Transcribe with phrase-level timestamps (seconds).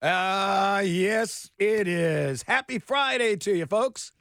[0.00, 2.44] Ah, yes, it is.
[2.44, 4.12] Happy Friday to you, folks.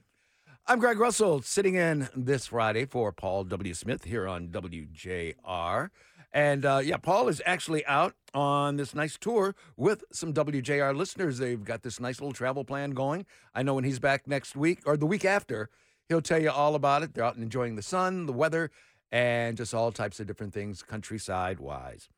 [0.65, 3.75] I'm Greg Russell, sitting in this Friday for Paul W.
[3.75, 5.89] Smith here on WJR.
[6.33, 11.37] And uh, yeah, Paul is actually out on this nice tour with some WJR listeners.
[11.37, 13.27] They've got this nice little travel plan going.
[13.53, 15.69] I know when he's back next week or the week after,
[16.09, 17.13] he'll tell you all about it.
[17.13, 18.71] They're out enjoying the sun, the weather,
[19.11, 22.09] and just all types of different things countryside wise.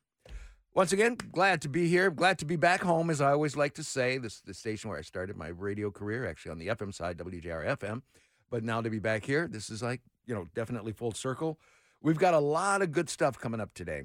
[0.72, 2.12] Once again, glad to be here.
[2.12, 4.18] Glad to be back home, as I always like to say.
[4.18, 7.18] This is the station where I started my radio career, actually on the FM side,
[7.18, 8.02] WJR FM.
[8.50, 11.58] But now to be back here, this is like, you know, definitely full circle.
[12.00, 14.04] We've got a lot of good stuff coming up today.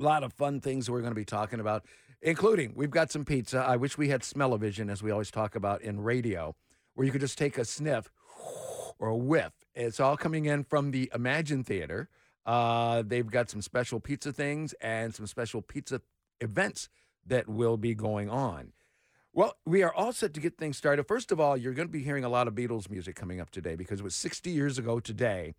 [0.00, 1.84] A lot of fun things we're going to be talking about,
[2.20, 3.58] including we've got some pizza.
[3.58, 6.56] I wish we had smell-o-vision, as we always talk about in radio,
[6.94, 8.10] where you could just take a sniff
[8.98, 9.52] or a whiff.
[9.72, 12.08] It's all coming in from the Imagine Theater.
[12.46, 16.00] Uh, they've got some special pizza things and some special pizza
[16.40, 16.88] events
[17.26, 18.72] that will be going on.
[19.32, 21.06] Well, we are all set to get things started.
[21.06, 23.50] First of all, you're going to be hearing a lot of Beatles music coming up
[23.50, 25.54] today because it was 60 years ago today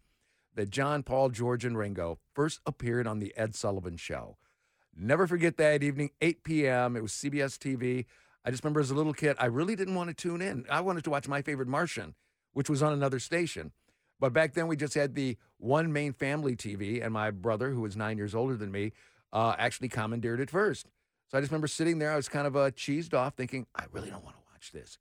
[0.56, 4.38] that John, Paul, George, and Ringo first appeared on The Ed Sullivan Show.
[4.96, 6.96] Never forget that evening, 8 p.m.
[6.96, 8.06] It was CBS TV.
[8.44, 10.66] I just remember as a little kid, I really didn't want to tune in.
[10.72, 12.16] I wanted to watch My Favorite Martian,
[12.54, 13.74] which was on another station.
[14.20, 17.82] But back then, we just had the one main family TV, and my brother, who
[17.82, 18.94] was nine years older than me,
[19.32, 20.88] uh, actually commandeered it first.
[21.30, 23.86] So I just remember sitting there, I was kind of uh, cheesed off, thinking, I
[23.92, 24.98] really don't want to watch this.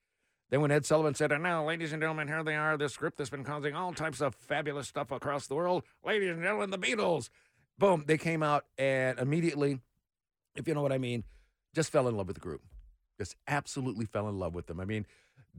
[0.51, 3.19] Then when Ed Sullivan said, and now, ladies and gentlemen, here they are, this script
[3.19, 5.83] that's been causing all types of fabulous stuff across the world.
[6.05, 7.31] Ladies and gentlemen, the Beatles.
[7.79, 9.81] Boom, they came out and immediately,
[10.55, 11.25] if you know what I mean,
[11.75, 12.63] just fell in love with the group.
[13.19, 14.79] Just absolutely fell in love with them.
[14.79, 15.07] I mean,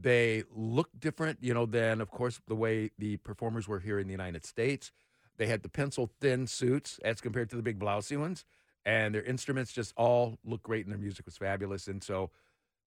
[0.00, 4.06] they look different, you know, than, of course, the way the performers were here in
[4.06, 4.92] the United States.
[5.36, 8.44] They had the pencil thin suits as compared to the big blousy ones,
[8.84, 11.88] and their instruments just all look great, and their music was fabulous.
[11.88, 12.30] And so,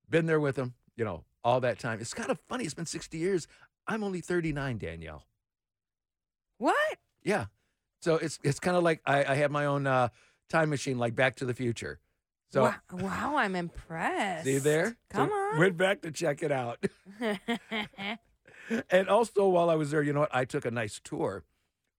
[0.10, 2.00] been there with them, you know, all that time.
[2.02, 2.66] It's kind of funny.
[2.66, 3.48] It's been 60 years.
[3.88, 5.26] I'm only 39, Danielle.
[6.58, 6.98] What?
[7.24, 7.46] Yeah.
[8.02, 10.10] So it's it's kind of like I, I have my own uh,
[10.50, 12.00] time machine, like Back to the Future.
[12.52, 14.44] So wow, wow, I'm impressed.
[14.46, 14.98] see there?
[15.10, 15.60] Come So on.
[15.60, 16.86] Went back to check it out.
[18.90, 20.36] and also, while I was there, you know what?
[20.36, 21.44] I took a nice tour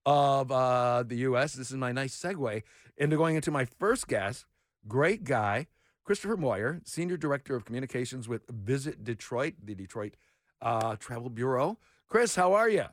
[0.05, 1.53] of uh, the U.S.
[1.53, 2.61] This is my nice segue
[2.97, 4.45] into going into my first guest.
[4.87, 5.67] Great guy,
[6.03, 10.15] Christopher Moyer, Senior Director of Communications with Visit Detroit, the Detroit
[10.61, 11.79] uh, Travel Bureau.
[12.07, 12.85] Chris, how are you?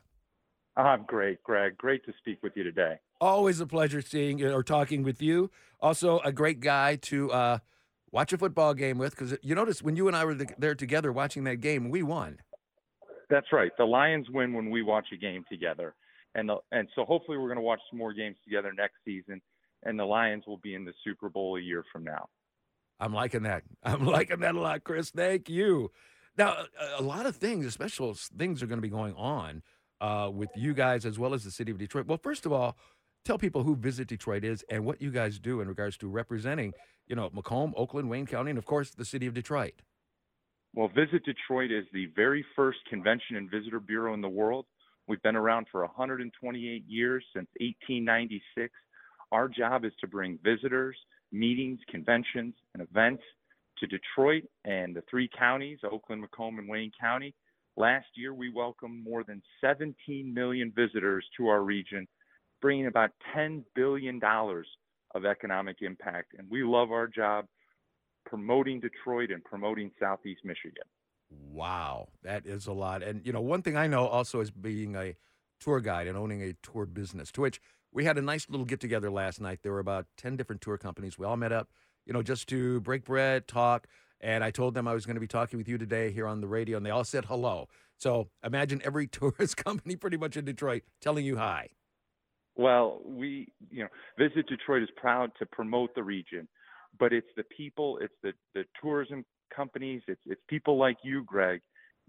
[0.75, 1.77] I'm great, Greg.
[1.77, 2.95] Great to speak with you today.
[3.21, 5.51] Always a pleasure seeing or talking with you.
[5.79, 7.57] Also, a great guy to uh,
[8.11, 10.73] watch a football game with because you notice when you and I were th- there
[10.73, 12.39] together watching that game, we won.
[13.29, 13.71] That's right.
[13.77, 15.93] The Lions win when we watch a game together,
[16.33, 19.39] and the, and so hopefully we're going to watch some more games together next season,
[19.83, 22.27] and the Lions will be in the Super Bowl a year from now.
[22.99, 23.61] I'm liking that.
[23.83, 25.11] I'm liking that a lot, Chris.
[25.11, 25.91] Thank you.
[26.39, 26.65] Now,
[26.97, 29.61] a, a lot of things, special s- things, are going to be going on
[30.01, 32.07] uh, with you guys as well as the city of Detroit.
[32.07, 32.77] Well, first of all,
[33.25, 36.73] tell people who Visit Detroit is and what you guys do in regards to representing,
[37.07, 39.81] you know, Macomb, Oakland, Wayne County, and of course the city of Detroit.
[40.73, 44.65] Well, Visit Detroit is the very first convention and visitor bureau in the world.
[45.07, 48.73] We've been around for 128 years since 1896.
[49.31, 50.95] Our job is to bring visitors,
[51.31, 53.23] meetings, conventions, and events
[53.79, 57.33] to Detroit and the three counties, Oakland, Macomb, and Wayne County.
[57.75, 62.07] Last year, we welcomed more than 17 million visitors to our region,
[62.61, 66.33] bringing about $10 billion of economic impact.
[66.37, 67.45] And we love our job
[68.25, 70.83] promoting Detroit and promoting Southeast Michigan.
[71.29, 73.03] Wow, that is a lot.
[73.03, 75.15] And you know, one thing I know also is being a
[75.59, 77.31] tour guide and owning a tour business.
[77.33, 77.61] To which
[77.91, 79.59] we had a nice little get together last night.
[79.63, 81.17] There were about ten different tour companies.
[81.17, 81.69] We all met up,
[82.05, 83.87] you know, just to break bread, talk.
[84.19, 86.41] And I told them I was going to be talking with you today here on
[86.41, 87.67] the radio, and they all said hello.
[87.97, 91.69] So imagine every tourist company pretty much in Detroit telling you hi.
[92.55, 96.47] Well, we, you know, Visit Detroit is proud to promote the region,
[96.99, 99.25] but it's the people, it's the, the tourism
[99.55, 101.61] companies, it's it's people like you, Greg,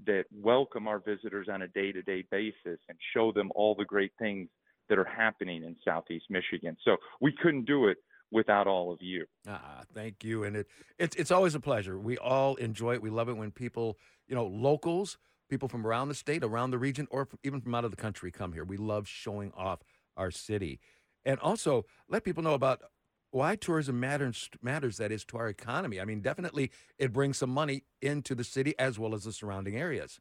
[0.07, 4.49] that welcome our visitors on a day-to-day basis and show them all the great things
[4.89, 6.77] that are happening in Southeast Michigan.
[6.85, 7.99] So we couldn't do it
[8.31, 9.27] without all of you.
[9.49, 10.45] Ah, thank you.
[10.45, 10.67] And it,
[10.99, 11.99] it's it's always a pleasure.
[11.99, 13.03] We all enjoy it.
[13.03, 15.19] We love it when people, you know, locals,
[15.49, 17.97] people from around the state, around the region, or from, even from out of the
[17.97, 18.65] country come here.
[18.65, 19.81] We love showing off
[20.17, 20.81] our city,
[21.25, 22.83] and also let people know about
[23.31, 24.99] why tourism matters matters.
[24.99, 26.01] That is to our economy.
[26.01, 29.77] I mean, definitely it brings some money into the city as well as the surrounding
[29.77, 30.21] areas.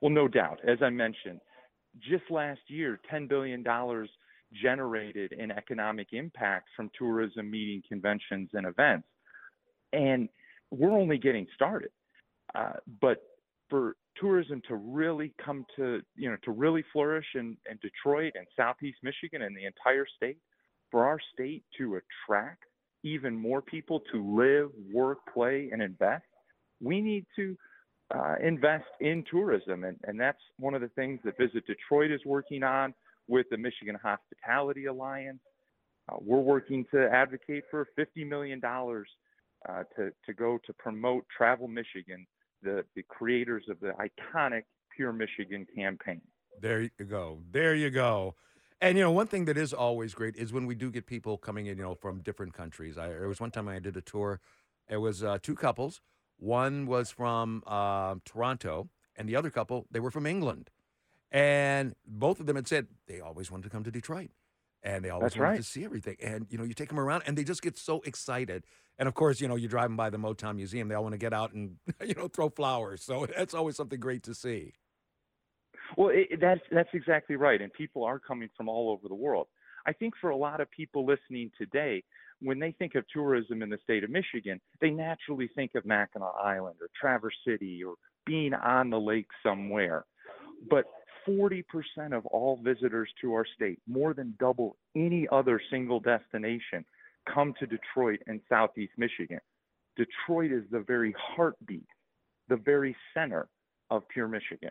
[0.00, 0.58] Well, no doubt.
[0.66, 1.40] As I mentioned,
[2.00, 3.64] just last year, $10 billion
[4.62, 9.06] generated in economic impact from tourism, meeting, conventions, and events.
[9.92, 10.28] And
[10.70, 11.90] we're only getting started.
[12.54, 13.22] Uh, but
[13.70, 18.46] for tourism to really come to, you know, to really flourish in, in Detroit and
[18.56, 20.38] Southeast Michigan and the entire state,
[20.90, 22.64] for our state to attract
[23.02, 26.24] even more people to live, work, play, and invest,
[26.80, 27.56] we need to
[28.14, 29.84] uh, invest in tourism.
[29.84, 32.94] And, and that's one of the things that Visit Detroit is working on
[33.26, 35.40] with the Michigan Hospitality Alliance.
[36.08, 41.68] Uh, we're working to advocate for $50 million uh, to, to go to promote Travel
[41.68, 42.26] Michigan,
[42.62, 44.62] the, the creators of the iconic
[44.96, 46.20] Pure Michigan campaign.
[46.60, 47.40] There you go.
[47.50, 48.34] There you go.
[48.80, 51.38] And you know, one thing that is always great is when we do get people
[51.38, 52.98] coming in, you know, from different countries.
[52.98, 54.40] I, there was one time I did a tour.
[54.88, 56.00] It was uh, two couples.
[56.36, 60.70] One was from uh, Toronto, and the other couple they were from England.
[61.30, 64.30] And both of them had said they always wanted to come to Detroit,
[64.82, 65.56] and they always That's wanted right.
[65.58, 66.16] to see everything.
[66.22, 68.64] And you know, you take them around, and they just get so excited.
[68.98, 71.18] And of course, you know, you're driving by the Motown Museum, they all want to
[71.18, 73.02] get out and you know throw flowers.
[73.02, 74.74] So that's always something great to see.
[75.96, 79.46] Well, it, that's that's exactly right, and people are coming from all over the world.
[79.86, 82.04] I think for a lot of people listening today,
[82.40, 86.32] when they think of tourism in the state of Michigan, they naturally think of Mackinac
[86.42, 87.94] Island or Traverse City or
[88.24, 90.04] being on the lake somewhere.
[90.70, 90.84] But
[91.28, 91.64] 40%
[92.12, 96.84] of all visitors to our state, more than double any other single destination,
[97.32, 99.40] come to Detroit and Southeast Michigan.
[99.96, 101.86] Detroit is the very heartbeat,
[102.48, 103.48] the very center
[103.90, 104.70] of pure Michigan.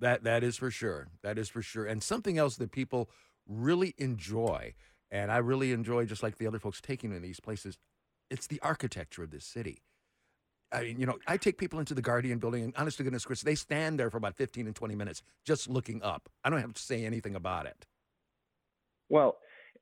[0.00, 1.08] That that is for sure.
[1.22, 1.84] That is for sure.
[1.84, 3.08] And something else that people
[3.46, 4.74] really enjoy,
[5.10, 7.78] and I really enjoy, just like the other folks taking in these places,
[8.30, 9.82] it's the architecture of this city.
[10.72, 13.24] I mean, you know, I take people into the Guardian building, and honest to goodness,
[13.24, 16.28] Chris, they stand there for about 15 and 20 minutes just looking up.
[16.44, 17.86] I don't have to say anything about it.
[19.08, 19.36] Well,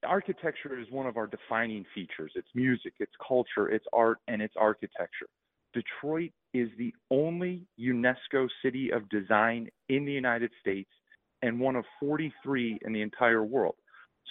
[0.04, 2.32] architecture is one of our defining features.
[2.34, 5.28] It's music, it's culture, it's art, and it's architecture.
[5.72, 10.90] Detroit is the only UNESCO City of Design in the United States
[11.42, 13.76] and one of 43 in the entire world.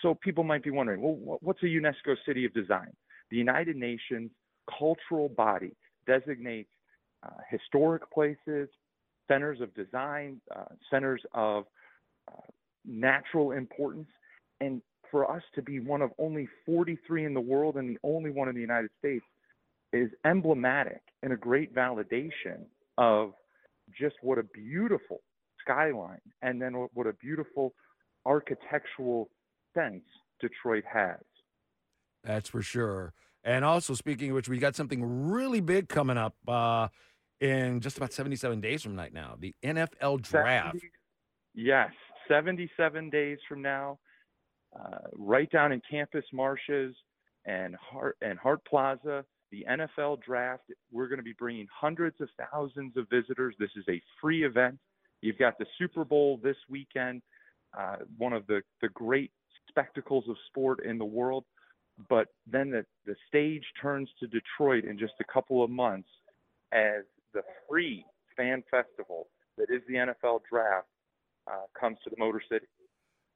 [0.02, 2.92] So people might be wondering, well, what's a UNESCO City of Design?
[3.32, 4.32] The United Nations
[4.78, 5.76] cultural body
[6.10, 6.70] designates
[7.24, 8.68] uh, historic places,
[9.28, 11.66] centers of design, uh, centers of
[12.28, 12.42] uh,
[12.86, 14.08] natural importance,
[14.60, 18.32] and for us to be one of only 43 in the world and the only
[18.32, 19.26] one in the United States
[19.92, 22.66] is emblematic and a great validation
[22.98, 23.34] of
[24.00, 25.22] just what a beautiful
[25.62, 27.74] skyline and then what a beautiful
[28.26, 29.30] architectural
[29.76, 30.04] sense
[30.40, 31.20] Detroit has.
[32.24, 33.14] That's for sure.
[33.50, 36.88] And also, speaking of which, we got something really big coming up uh,
[37.42, 40.75] in just about 77 days from right now the NFL draft.
[40.75, 40.92] 70
[41.56, 41.90] yes,
[42.28, 43.98] 77 days from now,
[44.80, 46.94] uh, right down in Campus Martius
[47.46, 50.66] and Hart and Hart Plaza, the NFL draft.
[50.92, 53.56] We're going to be bringing hundreds of thousands of visitors.
[53.57, 54.78] This is a free event.
[55.22, 57.24] You've got the Super Bowl this weekend,
[57.75, 59.31] uh, one of the, the great
[59.68, 61.45] spectacles of sport in the world.
[62.07, 66.07] But then the, the stage turns to Detroit in just a couple of months
[66.72, 67.04] as
[67.34, 68.06] the free
[68.38, 70.88] fan festival that is the NFL draft
[71.48, 72.68] uh, comes to the Motor City.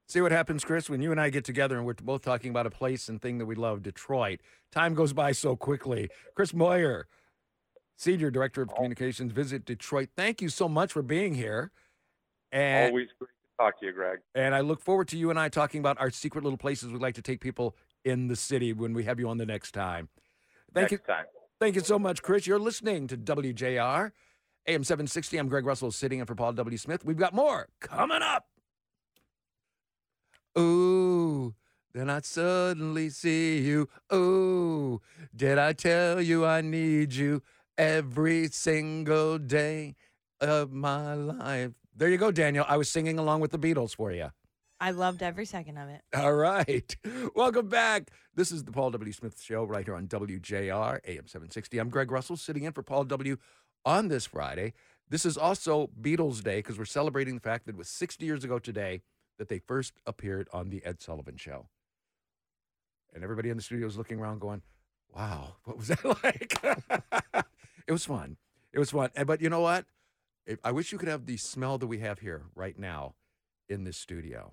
[0.08, 2.66] See what happens, Chris, when you and I get together and we're both talking about
[2.66, 4.42] a place and thing that we love, Detroit.
[4.72, 6.10] Time goes by so quickly.
[6.36, 7.08] Chris Moyer,
[7.98, 10.10] Senior Director of Communications, Visit Detroit.
[10.16, 11.72] Thank you so much for being here.
[12.52, 14.20] And, Always great to talk to you, Greg.
[14.36, 17.02] and I look forward to you and I talking about our secret little places we'd
[17.02, 20.10] like to take people in the city when we have you on the next time.
[20.74, 20.98] Thank Next you.
[21.00, 21.26] time.
[21.60, 22.46] Thank you so much, Chris.
[22.46, 24.12] You're listening to WJR,
[24.68, 25.38] AM 760.
[25.38, 26.78] I'm Greg Russell, sitting in for Paul W.
[26.78, 27.06] Smith.
[27.06, 28.46] We've got more coming up.
[30.58, 31.56] Ooh,
[31.94, 33.88] then I suddenly see you.
[34.14, 35.02] Ooh,
[35.36, 37.42] did I tell you I need you
[37.78, 39.96] every single day
[40.42, 41.72] of my life?
[41.96, 42.66] There you go, Daniel.
[42.68, 44.30] I was singing along with the Beatles for you.
[44.84, 46.02] I loved every second of it.
[46.14, 46.94] All right.
[47.36, 48.12] Welcome back.
[48.36, 49.14] This is the Paul W.
[49.14, 51.78] Smith Show right here on WJR, AM 760.
[51.78, 53.38] I'm Greg Russell, sitting in for Paul W.
[53.86, 54.74] on this Friday.
[55.10, 58.44] This is also Beatles Day because we're celebrating the fact that it was 60 years
[58.44, 59.04] ago today
[59.38, 61.70] that they first appeared on The Ed Sullivan Show.
[63.14, 64.64] And everybody in the studio is looking around going,
[65.16, 66.62] wow, what was that like?
[67.88, 68.36] it was fun.
[68.74, 69.12] It was fun.
[69.26, 69.86] But you know what?
[70.62, 73.16] I wish you could have the smell that we have here right now
[73.70, 74.52] in this studio.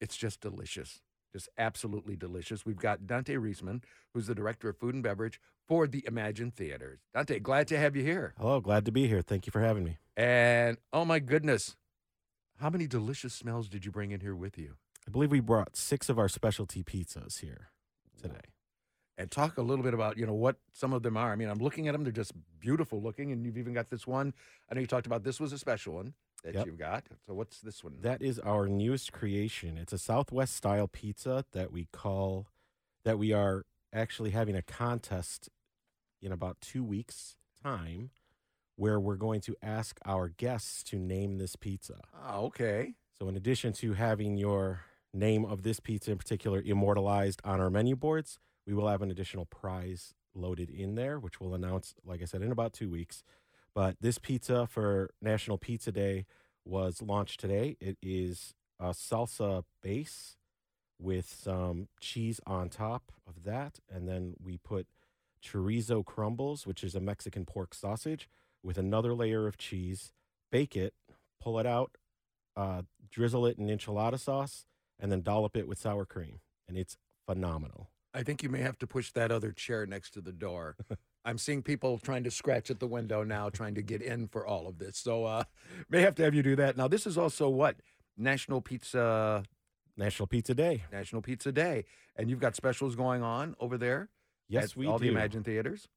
[0.00, 1.00] It's just delicious.
[1.32, 2.64] Just absolutely delicious.
[2.64, 3.82] We've got Dante Reisman,
[4.14, 7.00] who's the director of food and beverage for the Imagine Theaters.
[7.12, 8.32] Dante, glad to have you here.
[8.38, 9.20] Hello, glad to be here.
[9.20, 9.98] Thank you for having me.
[10.16, 11.76] And oh my goodness,
[12.60, 14.76] how many delicious smells did you bring in here with you?
[15.06, 17.68] I believe we brought six of our specialty pizzas here
[18.20, 18.40] today.
[19.16, 21.32] and talk a little bit about you know what some of them are.
[21.32, 24.06] I mean, I'm looking at them; they're just beautiful looking, and you've even got this
[24.06, 24.32] one.
[24.70, 26.14] I know you talked about this was a special one
[26.44, 26.66] that Yep.
[26.66, 27.04] you've got.
[27.26, 27.96] So what's this one?
[28.00, 29.76] That is our newest creation.
[29.76, 32.46] It's a Southwest style pizza that we call
[33.04, 35.48] that we are actually having a contest
[36.20, 38.10] in about two weeks' time,
[38.76, 42.00] where we're going to ask our guests to name this pizza.
[42.28, 42.94] oh, okay.
[43.18, 47.70] So, in addition to having your name of this pizza in particular immortalized on our
[47.70, 52.22] menu boards, we will have an additional prize loaded in there, which we'll announce, like
[52.22, 53.24] I said, in about two weeks.
[53.78, 56.26] But this pizza for National Pizza Day
[56.64, 57.76] was launched today.
[57.80, 60.36] It is a salsa base
[60.98, 63.78] with some cheese on top of that.
[63.88, 64.88] And then we put
[65.40, 68.28] chorizo crumbles, which is a Mexican pork sausage,
[68.64, 70.10] with another layer of cheese.
[70.50, 70.94] Bake it,
[71.40, 71.92] pull it out,
[72.56, 72.82] uh,
[73.12, 74.66] drizzle it in enchilada sauce,
[74.98, 76.40] and then dollop it with sour cream.
[76.66, 76.96] And it's
[77.28, 77.90] phenomenal.
[78.12, 80.74] I think you may have to push that other chair next to the door.
[81.24, 84.46] I'm seeing people trying to scratch at the window now, trying to get in for
[84.46, 84.96] all of this.
[84.96, 85.44] So uh,
[85.90, 86.76] may have to have you do that.
[86.76, 87.76] Now, this is also what
[88.16, 89.44] National Pizza
[89.96, 90.84] National Pizza Day.
[90.92, 91.84] National Pizza Day,
[92.16, 94.08] and you've got specials going on over there.
[94.48, 95.06] Yes, we all do.
[95.06, 95.88] the Imagine theaters.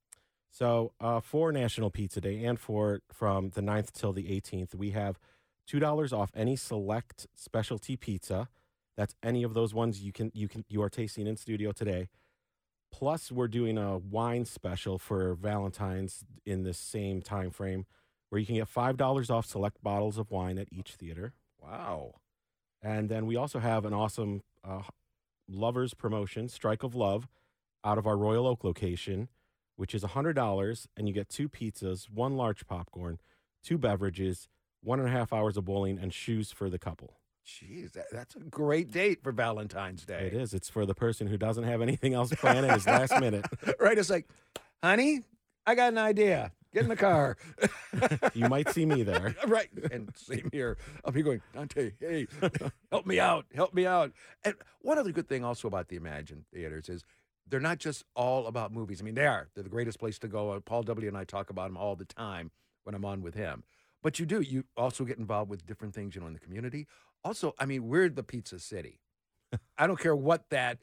[0.49, 4.91] So uh, for National Pizza Day and for from the 9th till the 18th, we
[4.91, 5.17] have
[5.65, 8.49] two dollars off any select specialty pizza.
[8.97, 12.09] That's any of those ones you can you can you are tasting in studio today.
[12.91, 17.85] Plus, we're doing a wine special for Valentine's in the same time frame,
[18.29, 21.33] where you can get five dollars off select bottles of wine at each theater.
[21.61, 22.15] Wow.
[22.81, 24.81] And then we also have an awesome uh,
[25.47, 27.27] lovers promotion, Strike of Love,
[27.83, 29.29] out of our Royal Oak location,
[29.75, 30.87] which is $100.
[30.97, 33.19] And you get two pizzas, one large popcorn,
[33.63, 34.47] two beverages,
[34.81, 37.20] one and a half hours of bowling, and shoes for the couple.
[37.45, 40.27] Jeez, that, that's a great date for Valentine's Day.
[40.27, 40.53] It is.
[40.53, 43.45] It's for the person who doesn't have anything else planned and is last minute.
[43.79, 43.97] right?
[43.97, 44.27] It's like,
[44.83, 45.21] honey,
[45.65, 46.51] I got an idea.
[46.73, 47.37] Get in the car.
[48.33, 49.35] You might see me there.
[49.47, 49.67] right.
[49.91, 50.77] And same here.
[51.03, 52.27] I'll be going, Dante, hey,
[52.89, 53.45] help me out.
[53.53, 54.13] Help me out.
[54.45, 57.03] And one other good thing also about the Imagine theaters is
[57.47, 59.01] they're not just all about movies.
[59.01, 59.49] I mean, they are.
[59.53, 60.59] They're the greatest place to go.
[60.61, 61.07] Paul W.
[61.07, 62.51] and I talk about them all the time
[62.83, 63.63] when I'm on with him.
[64.01, 64.41] But you do.
[64.41, 66.87] You also get involved with different things, you know, in the community.
[67.23, 68.99] Also, I mean, we're the pizza city.
[69.77, 70.79] I don't care what that,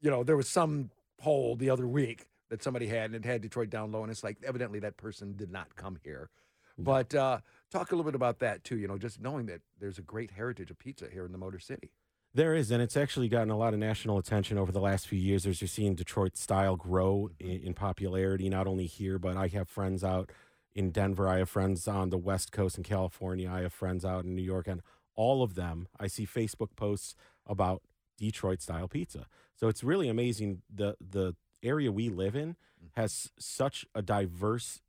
[0.00, 3.42] you know, there was some poll the other week that somebody had and it had
[3.42, 4.02] Detroit down low.
[4.02, 6.30] And it's like, evidently that person did not come here.
[6.78, 7.38] But uh,
[7.70, 10.30] talk a little bit about that too, you know, just knowing that there's a great
[10.30, 11.90] heritage of pizza here in the Motor City.
[12.34, 15.18] There is, and it's actually gotten a lot of national attention over the last few
[15.18, 19.48] years as you're seeing Detroit style grow in, in popularity, not only here, but I
[19.48, 20.30] have friends out
[20.76, 21.26] in Denver.
[21.26, 23.50] I have friends on the West Coast in California.
[23.50, 24.82] I have friends out in New York, and
[25.16, 27.16] all of them, I see Facebook posts
[27.46, 27.82] about
[28.18, 29.26] Detroit style pizza.
[29.56, 30.62] So it's really amazing.
[30.72, 32.56] The the area we live in
[32.92, 34.82] has such a diverse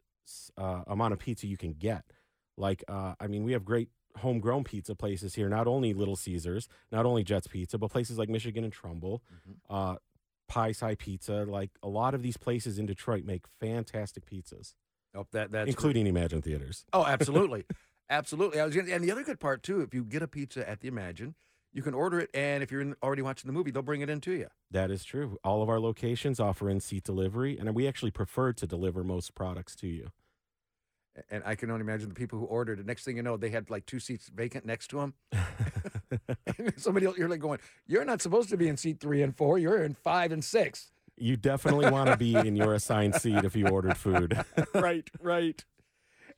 [0.57, 2.03] uh, amount of pizza you can get.
[2.57, 5.47] Like, uh, I mean, we have great homegrown pizza places here.
[5.47, 9.23] Not only Little Caesars, not only Jets Pizza, but places like Michigan and Trumbull,
[9.69, 9.95] uh,
[10.47, 11.45] Pie Sci Pizza.
[11.47, 14.73] Like a lot of these places in Detroit make fantastic pizzas,
[15.17, 16.85] Oh, that that's including Imagine Theaters.
[16.93, 17.65] Oh, absolutely,
[18.09, 18.59] absolutely.
[18.59, 20.81] I was gonna, and the other good part too, if you get a pizza at
[20.81, 21.35] the Imagine,
[21.73, 24.09] you can order it, and if you're in, already watching the movie, they'll bring it
[24.09, 24.47] in to you.
[24.69, 25.37] That is true.
[25.43, 29.33] All of our locations offer in seat delivery, and we actually prefer to deliver most
[29.33, 30.09] products to you.
[31.31, 32.85] And I can only imagine the people who ordered it.
[32.85, 35.13] Next thing you know, they had like two seats vacant next to them.
[36.57, 39.35] and somebody else, you're like going, "You're not supposed to be in seat three and
[39.35, 39.57] four.
[39.57, 40.91] You're in five and six.
[41.17, 44.39] You definitely want to be in your assigned seat if you ordered food.
[44.73, 45.63] right, right.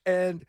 [0.06, 0.46] And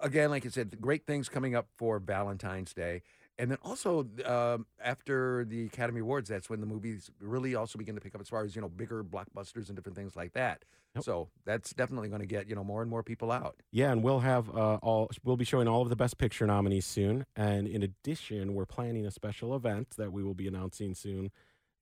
[0.00, 3.02] again, like I said, great things coming up for Valentine's Day.
[3.38, 7.94] And then also um, after the Academy Awards, that's when the movies really also begin
[7.94, 10.66] to pick up as far as you know bigger blockbusters and different things like that.
[10.94, 11.04] Yep.
[11.04, 13.56] So that's definitely going to get you know more and more people out.
[13.70, 15.10] Yeah, and we'll have uh, all.
[15.24, 19.06] We'll be showing all of the Best Picture nominees soon, and in addition, we're planning
[19.06, 21.30] a special event that we will be announcing soon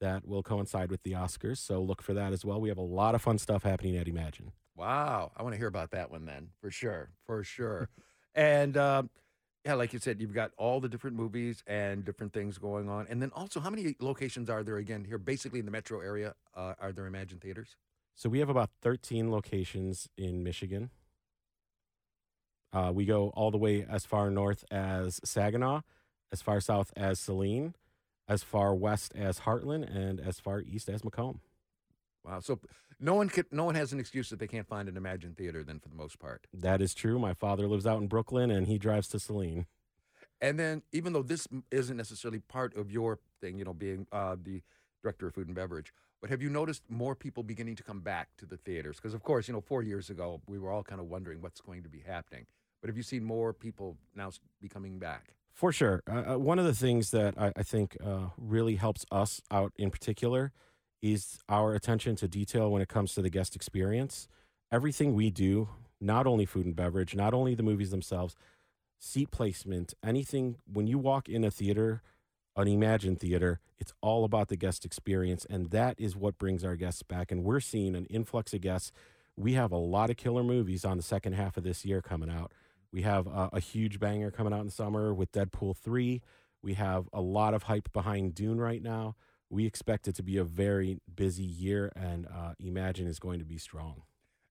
[0.00, 1.58] that will coincide with the Oscars.
[1.58, 2.60] So look for that as well.
[2.60, 4.52] We have a lot of fun stuff happening at Imagine.
[4.76, 7.88] Wow, I want to hear about that one then for sure, for sure.
[8.34, 9.10] and um,
[9.64, 13.06] yeah, like you said, you've got all the different movies and different things going on.
[13.10, 15.18] And then also, how many locations are there again here?
[15.18, 17.76] Basically, in the metro area, uh, are there Imagine theaters?
[18.14, 20.90] So we have about 13 locations in Michigan.
[22.72, 25.82] Uh, we go all the way as far north as Saginaw,
[26.32, 27.74] as far south as Saline,
[28.28, 31.40] as far west as Heartland, and as far east as Macomb.
[32.24, 32.40] Wow.
[32.40, 32.60] So
[33.00, 35.64] no one could, no one has an excuse that they can't find an Imagine theater.
[35.64, 36.46] Then, for the most part.
[36.52, 37.18] That is true.
[37.18, 39.66] My father lives out in Brooklyn, and he drives to Saline.
[40.40, 44.36] And then, even though this isn't necessarily part of your thing, you know, being uh,
[44.40, 44.62] the
[45.02, 48.28] director of food and beverage, But have you noticed more people beginning to come back
[48.38, 48.96] to the theaters?
[48.96, 51.60] Because of course, you know, four years ago we were all kind of wondering what's
[51.60, 52.46] going to be happening.
[52.80, 54.30] But have you seen more people now
[54.60, 55.34] be coming back?
[55.58, 56.04] For sure.
[56.08, 59.72] Uh, uh, one of the things that I, I think uh, really helps us out
[59.76, 60.52] in particular
[61.02, 64.28] is our attention to detail when it comes to the guest experience.
[64.70, 65.68] Everything we do,
[66.00, 68.36] not only food and beverage, not only the movies themselves,
[69.00, 72.02] seat placement, anything, when you walk in a theater,
[72.54, 75.44] an Imagine theater, it's all about the guest experience.
[75.50, 77.32] And that is what brings our guests back.
[77.32, 78.92] And we're seeing an influx of guests.
[79.36, 82.30] We have a lot of killer movies on the second half of this year coming
[82.30, 82.52] out.
[82.92, 86.22] We have a, a huge banger coming out in the summer with Deadpool 3.
[86.62, 89.14] We have a lot of hype behind Dune right now.
[89.50, 93.44] We expect it to be a very busy year, and uh, Imagine is going to
[93.44, 94.02] be strong.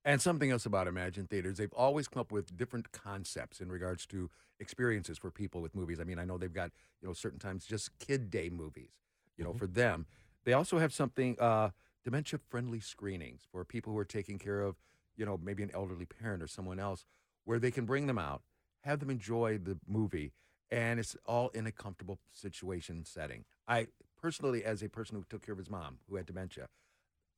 [0.06, 4.06] And something else about Imagine Theaters, they've always come up with different concepts in regards
[4.08, 4.30] to
[4.60, 6.00] experiences for people with movies.
[6.00, 8.92] I mean, I know they've got, you know, certain times just kid day movies,
[9.36, 9.60] you know, Mhm.
[9.60, 10.08] for them.
[10.46, 11.72] They also have something, uh,
[12.06, 14.78] dementia friendly screenings for people who are taking care of,
[15.18, 17.06] you know, maybe an elderly parent or someone else,
[17.48, 18.42] where they can bring them out,
[18.84, 20.34] have them enjoy the movie,
[20.70, 23.46] and it's all in a comfortable situation setting.
[23.70, 23.88] I
[24.22, 26.68] personally, as a person who took care of his mom who had dementia,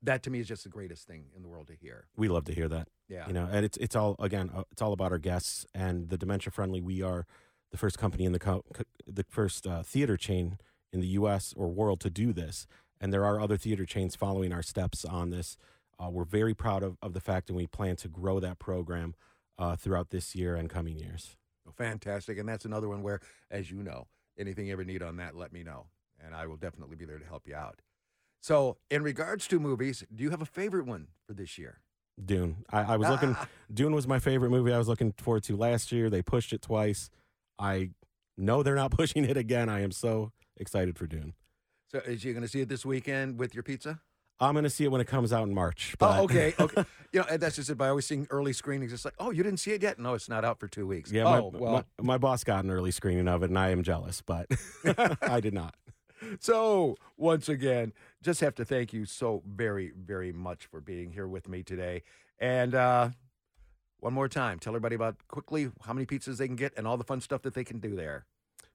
[0.01, 2.07] that to me is just the greatest thing in the world to hear.
[2.17, 2.87] We love to hear that.
[3.07, 3.27] Yeah.
[3.27, 6.17] You know, and it's it's all again, uh, it's all about our guests and the
[6.17, 6.81] dementia friendly.
[6.81, 7.27] We are
[7.69, 10.57] the first company in the co- co- the first uh, theater chain
[10.91, 11.53] in the U.S.
[11.55, 12.65] or world to do this,
[12.99, 15.55] and there are other theater chains following our steps on this.
[15.99, 19.13] Uh, we're very proud of, of the fact, and we plan to grow that program
[19.59, 21.35] uh, throughout this year and coming years.
[21.77, 22.39] Fantastic.
[22.39, 23.19] And that's another one where,
[23.51, 25.87] as you know, anything you ever need on that, let me know.
[26.23, 27.81] And I will definitely be there to help you out.
[28.41, 31.81] So, in regards to movies, do you have a favorite one for this year?
[32.23, 32.63] Dune.
[32.71, 33.35] I, I was looking.
[33.73, 34.73] Dune was my favorite movie.
[34.73, 36.09] I was looking forward to last year.
[36.09, 37.09] They pushed it twice.
[37.57, 37.91] I
[38.37, 39.69] know they're not pushing it again.
[39.69, 41.33] I am so excited for Dune.
[41.91, 43.99] So, is you going to see it this weekend with your pizza?
[44.39, 45.95] I'm going to see it when it comes out in March.
[45.99, 46.53] But Oh, okay.
[46.59, 46.85] Okay.
[47.11, 47.75] you know, and that's just it.
[47.75, 49.99] By always seeing early screenings, it's like, oh, you didn't see it yet?
[49.99, 51.11] No, it's not out for two weeks.
[51.11, 51.71] yeah, my, oh, well.
[51.73, 54.47] my, my boss got an early screening of it, and I am jealous, but
[55.21, 55.75] I did not.
[56.41, 61.29] So, once again, just have to thank you so very, very much for being here
[61.29, 62.03] with me today.
[62.39, 63.11] And uh,
[64.01, 66.97] one more time, tell everybody about quickly how many pizzas they can get and all
[66.97, 68.25] the fun stuff that they can do there.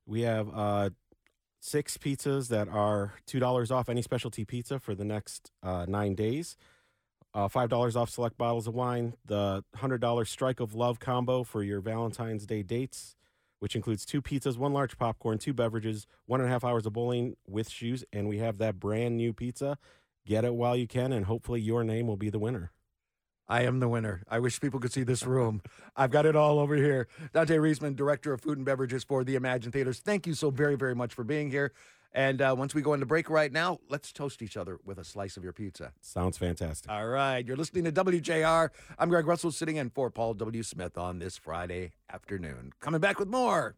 [0.07, 0.91] We have uh,
[1.65, 6.15] six pizzas that are two dollars off any specialty pizza for the next uh, nine
[6.15, 6.57] days.
[7.33, 9.15] Uh, Five dollars off select bottles of wine.
[9.25, 13.17] The hundred dollar strike of love combo for your Valentine's Day dates,
[13.61, 16.93] which includes two pizzas, one large popcorn, two beverages, one and a half hours of
[16.93, 19.79] bowling with shoes, and we have that brand new pizza.
[20.27, 22.73] Get it while you can, and hopefully your name will be the winner.
[23.49, 24.23] I am the winner.
[24.29, 25.63] I wish people could see this room.
[25.97, 27.09] I've got it all over here.
[27.33, 30.01] Dante Reisman, Director of Food and Beverages for the Imagine Theaters.
[30.01, 31.73] Thank you so very, very much for being here.
[32.13, 35.05] And uh, once we go into break right now, let's toast each other with a
[35.05, 35.93] slice of your pizza.
[36.01, 36.91] Sounds fantastic.
[36.91, 37.45] All right.
[37.45, 38.71] You're listening to WJR.
[38.99, 40.63] I'm Greg Russell sitting in for Paul W.
[40.63, 42.73] Smith on this Friday afternoon.
[42.81, 43.75] Coming back with more.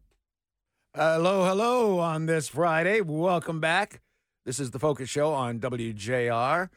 [0.95, 3.01] Hello, hello on this Friday.
[3.01, 4.01] Welcome back.
[4.45, 6.69] This is the Focus Show on WJR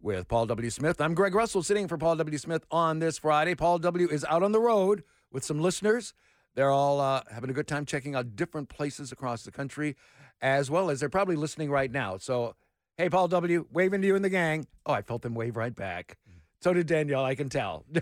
[0.00, 0.70] with Paul W.
[0.70, 1.00] Smith.
[1.00, 2.38] I'm Greg Russell sitting for Paul W.
[2.38, 3.54] Smith on this Friday.
[3.54, 4.08] Paul W.
[4.08, 6.14] is out on the road with some listeners.
[6.54, 9.96] They're all uh, having a good time checking out different places across the country,
[10.40, 12.16] as well as they're probably listening right now.
[12.18, 12.54] So,
[12.96, 14.66] hey, Paul W., waving to you and the gang.
[14.84, 16.18] Oh, I felt them wave right back.
[16.60, 17.84] So did Danielle, I can tell.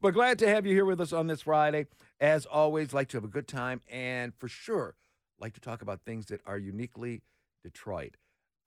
[0.00, 1.86] but glad to have you here with us on this Friday.
[2.20, 4.96] As always, like to have a good time and for sure
[5.40, 7.22] like to talk about things that are uniquely
[7.62, 8.16] Detroit.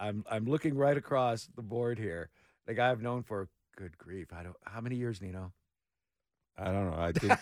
[0.04, 2.30] I'm I'm looking right across the board here.
[2.68, 4.28] The guy I've known for good grief.
[4.34, 5.54] I don't how many years, Nino?
[6.58, 6.98] I don't know.
[6.98, 7.40] I think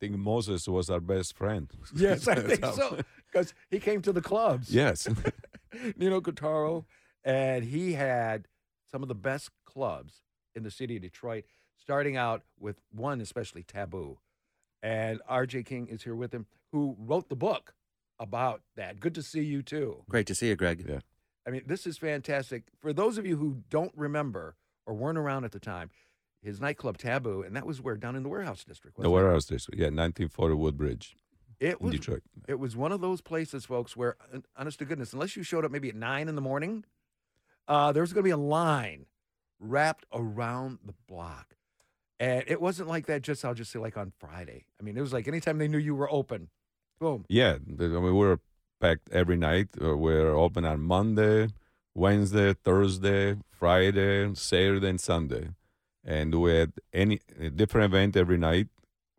[0.00, 1.68] think Moses was our best friend.
[1.94, 3.00] Yes, I think so.
[3.26, 4.72] Because he came to the clubs.
[4.72, 5.08] Yes.
[5.96, 6.84] Nino Cutraro,
[7.24, 8.46] and he had
[8.90, 10.22] some of the best clubs
[10.54, 11.44] in the city of Detroit,
[11.76, 14.18] starting out with one especially Taboo.
[14.82, 17.74] And RJ King is here with him, who wrote the book
[18.18, 19.00] about that.
[19.00, 20.04] Good to see you too.
[20.08, 20.86] Great to see you, Greg.
[20.88, 21.00] Yeah.
[21.48, 22.64] I mean, this is fantastic.
[22.78, 25.88] For those of you who don't remember or weren't around at the time,
[26.42, 28.98] his nightclub Taboo, and that was where down in the warehouse district.
[28.98, 29.24] the wasn't it?
[29.24, 29.80] warehouse district.
[29.80, 31.16] Yeah, 1940 Woodbridge
[31.58, 32.22] It in was Detroit.
[32.46, 34.16] It was one of those places, folks, where,
[34.58, 36.84] honest to goodness, unless you showed up maybe at nine in the morning,
[37.66, 39.06] uh, there was going to be a line
[39.58, 41.56] wrapped around the block.
[42.20, 44.66] And it wasn't like that just, I'll just say, like on Friday.
[44.78, 46.50] I mean, it was like anytime they knew you were open,
[46.98, 47.24] boom.
[47.30, 48.38] Yeah, I mean, we were
[48.80, 49.68] packed every night.
[49.82, 51.48] Uh, we're open on Monday,
[51.94, 55.50] Wednesday, Thursday, Friday, Saturday, and Sunday,
[56.04, 58.68] and we had any a different event every night,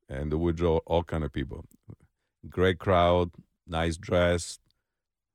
[0.07, 1.65] and we draw all kind of people.
[2.49, 3.31] Great crowd,
[3.67, 4.59] nice dress,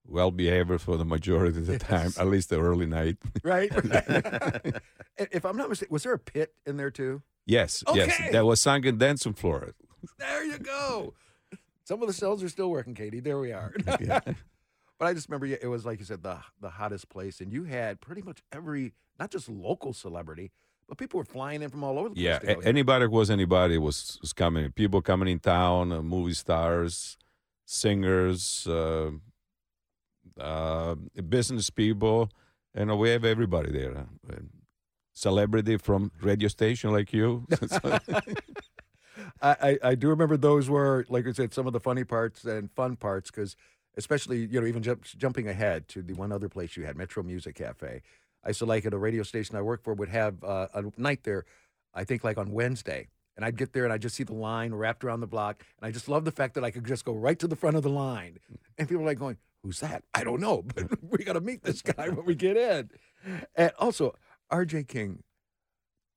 [0.07, 3.17] well behaved for the majority of the time, at least the early night.
[3.43, 3.71] right?
[5.17, 7.23] And if I'm not mistaken, was there a pit in there too?
[7.47, 7.99] yes, Okay.
[7.99, 9.75] yes, there was sunken dancing floor.
[10.19, 11.15] There you go.
[11.85, 13.21] Some of the cells are still working, Katie.
[13.21, 13.73] There we are.
[14.01, 14.21] Yeah.
[14.97, 17.65] But I just remember it was like you said, the the hottest place, and you
[17.65, 20.53] had pretty much every, not just local celebrity,
[20.89, 22.25] but people were flying in from all over the place.
[22.25, 22.69] Yeah, to go here.
[22.69, 24.71] anybody who was anybody was, was coming.
[24.71, 27.19] People coming in town, uh, movie stars,
[27.67, 29.11] singers, uh,
[30.39, 30.95] uh,
[31.29, 32.31] business people,
[32.73, 33.97] and we have everybody there.
[33.97, 34.35] Uh,
[35.13, 37.47] celebrity from radio station like you.
[39.41, 42.71] I, I, do remember those were, like I said, some of the funny parts and
[42.73, 43.57] fun parts because,
[43.97, 47.23] especially, you know, even jump, jumping ahead to the one other place you had, Metro
[47.23, 48.03] Music Cafe.
[48.45, 50.85] I used to like at a radio station I worked for would have uh, a
[50.97, 51.45] night there,
[51.95, 53.09] I think like on Wednesday.
[53.37, 55.65] And I'd get there and I'd just see the line wrapped around the block.
[55.81, 57.77] And I just love the fact that I could just go right to the front
[57.77, 58.39] of the line.
[58.79, 60.05] And people are like going, Who's that?
[60.13, 62.91] I don't know, but we got to meet this guy when we get in.
[63.57, 64.15] And also,
[64.53, 65.23] RJ King,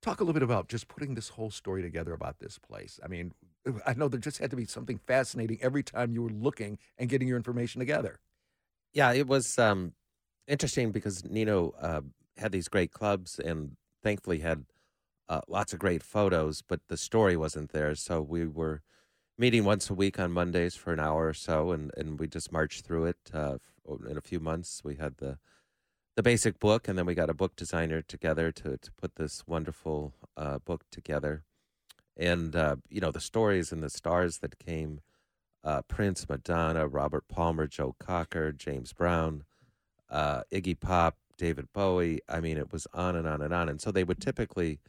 [0.01, 2.99] talk a little bit about just putting this whole story together about this place.
[3.03, 3.33] I mean,
[3.85, 7.09] I know there just had to be something fascinating every time you were looking and
[7.09, 8.19] getting your information together.
[8.93, 9.93] Yeah, it was um,
[10.47, 12.01] interesting because Nino uh,
[12.37, 14.65] had these great clubs and thankfully had
[15.29, 17.95] uh, lots of great photos, but the story wasn't there.
[17.95, 18.81] So we were
[19.37, 22.51] meeting once a week on Mondays for an hour or so, and, and we just
[22.51, 23.17] marched through it.
[23.33, 23.57] Uh,
[24.09, 25.37] in a few months, we had the
[26.17, 29.43] the basic book, and then we got a book designer together to to put this
[29.45, 31.43] wonderful uh, book together.
[32.17, 35.01] And uh, you know the stories and the stars that came
[35.63, 39.43] uh, Prince, Madonna, Robert Palmer, Joe Cocker, James Brown,
[40.09, 42.19] uh, Iggy Pop, David Bowie.
[42.27, 43.69] I mean, it was on and on and on.
[43.69, 44.79] And so they would typically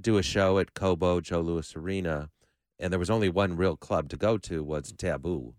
[0.00, 2.30] do a show at Cobo, Joe Louis Arena,
[2.78, 5.52] and there was only one real club to go to was Taboo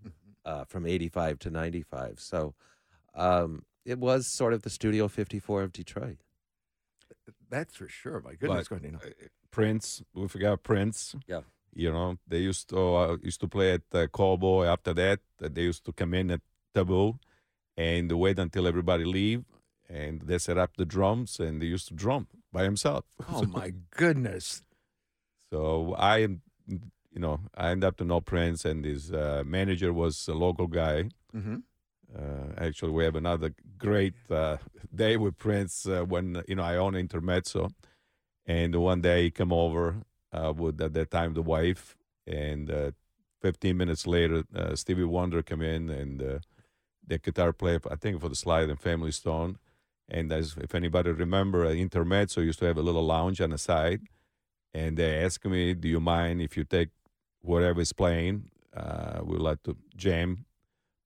[0.44, 2.20] uh, from 85 to 95.
[2.20, 2.56] So
[3.14, 6.18] um, it was sort of the Studio 54 of Detroit.
[7.50, 8.22] That's for sure.
[8.22, 8.98] My goodness, But, Nino.
[9.00, 9.10] uh,
[9.52, 11.16] Prince, we forgot Prince.
[11.28, 11.42] Yeah.
[11.74, 14.64] You know, they used to uh, used to play at uh, Cobo.
[14.64, 16.42] After that, uh, they used to come in at
[16.74, 17.18] Taboo
[17.78, 19.44] and wait until everybody leave,
[19.88, 23.06] and they set up the drums, and they used to drum by himself.
[23.32, 24.64] Oh my goodness.
[25.52, 29.92] So I, am, you know, I ended up to know Prince, and his uh, manager
[29.94, 31.10] was a local guy.
[31.32, 31.58] hmm Uh,
[32.58, 34.58] actually, we have another great uh,
[34.94, 37.70] day with Prince uh, when you know I own Intermezzo,
[38.46, 41.96] and one day he come over uh, with at that time the wife,
[42.28, 42.92] and uh,
[43.42, 46.40] 15 minutes later uh, Stevie Wonder come in and uh,
[47.06, 49.58] the guitar player I think for the Sly and Family Stone,
[50.08, 53.58] and as if anybody remember uh, Intermezzo used to have a little lounge on the
[53.58, 54.02] side,
[54.74, 56.90] and they asked me, "Do you mind if you take
[57.42, 58.50] whatever is playing?
[58.76, 60.46] Uh, we like to jam."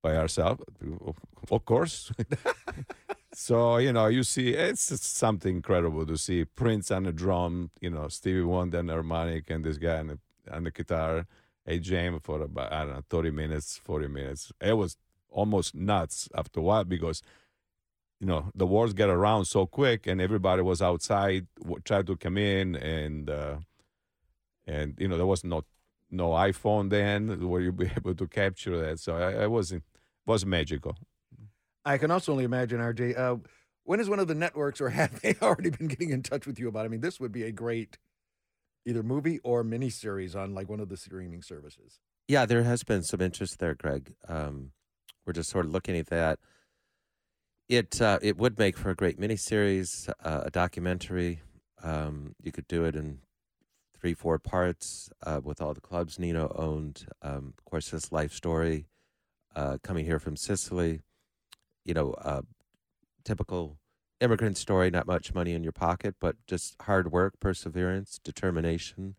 [0.03, 0.61] By ourselves.
[1.49, 2.11] Of course.
[3.33, 7.89] so, you know, you see, it's something incredible to see Prince on the drum, you
[7.89, 10.19] know, Stevie Wonder on the harmonic, and this guy on the,
[10.51, 11.25] on the guitar,
[11.65, 14.51] a jam for about, I don't know, 30 minutes, 40 minutes.
[14.61, 14.97] It was
[15.31, 17.23] almost nuts after a while because,
[18.19, 21.47] you know, the words get around so quick and everybody was outside,
[21.85, 23.55] tried to come in and, uh,
[24.67, 25.63] and, you know, there was no
[26.13, 28.99] no iPhone then where you'd be able to capture that.
[28.99, 29.73] So I, I was
[30.25, 30.97] was magical.
[31.85, 33.35] I can also only imagine, RJ, uh,
[33.83, 36.59] when is one of the networks or have they already been getting in touch with
[36.59, 36.85] you about?
[36.85, 37.97] I mean, this would be a great
[38.85, 41.99] either movie or miniseries on like one of the streaming services.
[42.27, 44.13] Yeah, there has been some interest there, Greg.
[44.27, 44.71] Um,
[45.25, 46.39] we're just sort of looking at that.
[47.69, 51.41] It uh, it would make for a great miniseries, uh, a documentary.
[51.81, 53.19] Um, you could do it in
[53.99, 57.07] three, four parts uh, with all the clubs Nino owned.
[57.21, 58.85] Um, of course, his life story,
[59.55, 61.01] uh, coming here from Sicily.
[61.85, 62.41] You know, uh,
[63.23, 63.77] typical
[64.21, 64.89] immigrant story.
[64.89, 69.15] Not much money in your pocket, but just hard work, perseverance, determination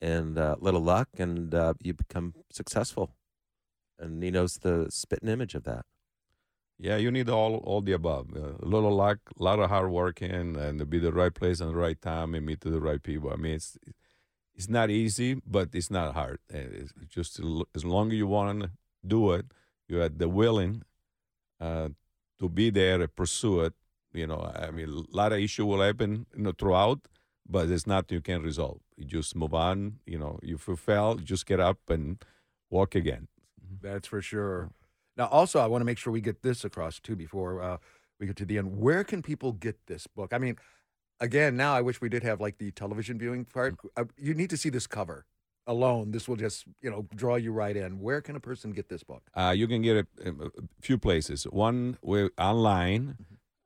[0.00, 3.14] and uh, little luck, and uh, you become successful.
[3.98, 5.84] And Nino's the spitting image of that.
[6.78, 8.28] Yeah, you need all all the above.
[8.34, 11.60] Uh, a little luck, a lot of hard working, and to be the right place
[11.60, 13.30] and the right time and meet the right people.
[13.30, 13.76] I mean, it's
[14.54, 16.38] it's not easy, but it's not hard.
[16.48, 17.38] It's just
[17.74, 18.70] as long as you want to
[19.06, 19.46] do it,
[19.90, 20.82] you have the willing
[21.60, 21.88] uh,
[22.38, 23.74] to be there and pursue it.
[24.12, 27.00] You know, I mean, a lot of issue will happen you know, throughout,
[27.48, 28.80] but there's nothing you can resolve.
[28.96, 29.98] You just move on.
[30.06, 32.22] You know, if you fail, just get up and
[32.70, 33.28] walk again.
[33.80, 34.70] That's for sure.
[35.16, 37.76] Now, also, I want to make sure we get this across too before uh,
[38.18, 38.78] we get to the end.
[38.78, 40.32] Where can people get this book?
[40.32, 40.56] I mean,
[41.20, 43.76] again, now I wish we did have like the television viewing part.
[43.96, 45.24] Uh, you need to see this cover.
[45.66, 48.00] Alone, this will just you know draw you right in.
[48.00, 49.22] Where can a person get this book?
[49.34, 51.44] Uh, you can get it in a few places.
[51.44, 53.16] One way online,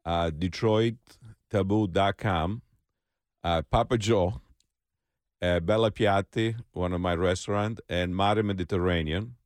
[0.04, 2.62] uh, DetroitTaboo.com,
[3.42, 4.40] uh, Papa Joe,
[5.42, 9.36] uh, Bella Piatti, one of my restaurant, and Mare Mediterranean.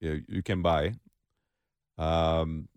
[0.00, 0.94] You, you can buy.
[1.96, 2.68] Um,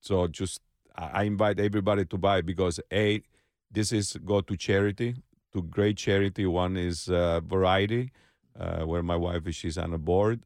[0.00, 0.60] so just
[0.96, 3.22] I I invite everybody to buy because a
[3.70, 5.16] this is go to charity
[5.58, 6.46] to great charity.
[6.46, 8.12] One is uh, Variety,
[8.58, 10.40] uh, where my wife is she's on a board,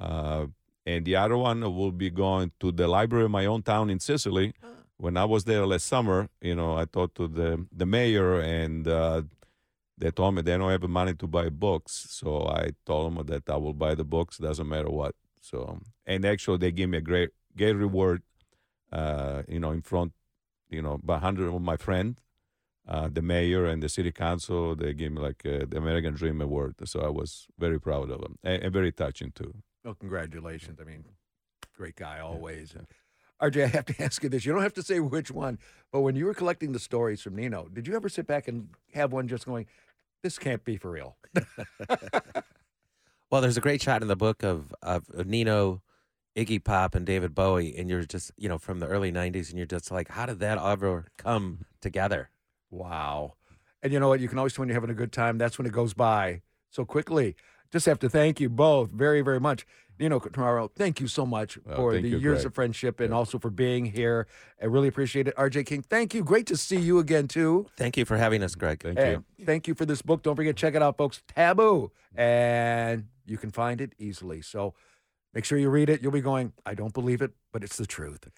[0.00, 0.46] uh,
[0.84, 4.00] and the other one will be going to the library of my own town in
[4.00, 4.54] Sicily.
[4.98, 8.88] When I was there last summer, you know, I talked to the the mayor and.
[8.88, 9.22] Uh,
[9.98, 13.26] they told me they don't have the money to buy books, so I told them
[13.28, 15.14] that I will buy the books, doesn't matter what.
[15.40, 18.20] So, and actually, they gave me a great, great reward,
[18.92, 20.12] uh, you know, in front,
[20.68, 22.18] you know, by hundred of my friends,
[22.88, 24.76] uh, the mayor and the city council.
[24.76, 28.20] They gave me like uh, the American Dream Award, so I was very proud of
[28.20, 29.54] them and, and very touching too.
[29.84, 30.78] Oh, congratulations!
[30.80, 31.04] I mean,
[31.76, 32.74] great guy always.
[32.74, 32.86] And
[33.40, 34.44] RJ, I have to ask you this.
[34.44, 35.58] You don't have to say which one,
[35.92, 38.68] but when you were collecting the stories from Nino, did you ever sit back and
[38.94, 39.66] have one just going,
[40.22, 41.16] "This can't be for real"?
[43.30, 45.82] Well, there's a great shot in the book of, of of Nino,
[46.36, 49.58] Iggy Pop, and David Bowie, and you're just you know from the early '90s, and
[49.58, 52.30] you're just like, how did that ever come together?
[52.70, 53.34] Wow.
[53.82, 54.20] And you know what?
[54.20, 55.38] You can always tell when you're having a good time.
[55.38, 57.36] That's when it goes by so quickly.
[57.72, 59.66] Just have to thank you both very, very much.
[59.98, 62.46] You know, Tomorrow, thank you so much Well, for thank the you, years Greg.
[62.46, 64.26] of friendship and also for being here.
[64.60, 65.34] I really appreciate it.
[65.36, 66.22] RJ King, thank you.
[66.22, 67.66] Great to see you again, too.
[67.78, 68.82] Thank you for having us, Greg.
[68.82, 70.22] Thank And thank you for this book.
[70.22, 71.22] Don't forget, check it out, folks.
[71.34, 71.92] Taboo.
[72.14, 74.42] And you can find it easily.
[74.42, 74.74] So
[75.32, 76.02] make sure you read it.
[76.02, 78.28] You'll be going, I don't believe it, but it's the truth.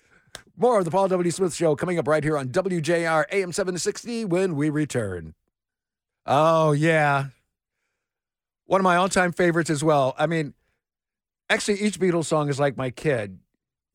[0.57, 1.31] More of the Paul W.
[1.31, 5.35] Smith Show coming up right here on WJR AM 760 when we return.
[6.27, 7.27] Oh, yeah.
[8.67, 10.15] One of my all time favorites as well.
[10.19, 10.55] I mean,
[11.49, 13.39] actually, each Beatles song is like my kid.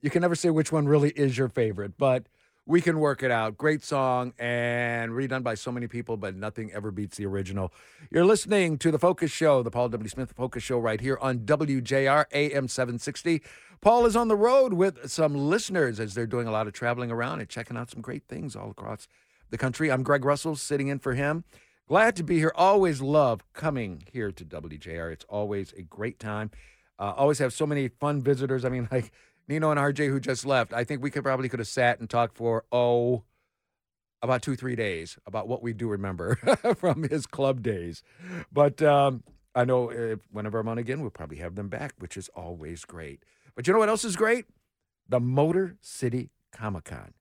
[0.01, 2.27] You can never say which one really is your favorite, but
[2.65, 3.57] we can work it out.
[3.57, 7.73] Great song and redone by so many people, but nothing ever beats the original.
[8.09, 10.09] You're listening to the Focus Show, the Paul W.
[10.09, 13.41] Smith Focus Show, right here on WJR AM 760.
[13.81, 17.11] Paul is on the road with some listeners as they're doing a lot of traveling
[17.11, 19.09] around and checking out some great things all across
[19.49, 19.91] the country.
[19.91, 21.43] I'm Greg Russell sitting in for him.
[21.89, 22.53] Glad to be here.
[22.55, 25.11] Always love coming here to WJR.
[25.11, 26.49] It's always a great time.
[26.97, 28.63] Uh, always have so many fun visitors.
[28.63, 29.11] I mean, like
[29.47, 30.73] Nino and RJ who just left.
[30.73, 33.23] I think we could probably could have sat and talked for oh
[34.21, 36.35] about two three days about what we do remember
[36.77, 38.01] from his club days.
[38.51, 42.17] But um, I know if, whenever I'm on again, we'll probably have them back, which
[42.17, 43.23] is always great.
[43.55, 44.45] But you know what else is great?
[45.07, 47.13] The Motor City Comic Con.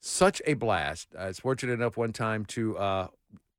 [0.00, 1.08] Such a blast.
[1.18, 3.08] I was fortunate enough one time to uh,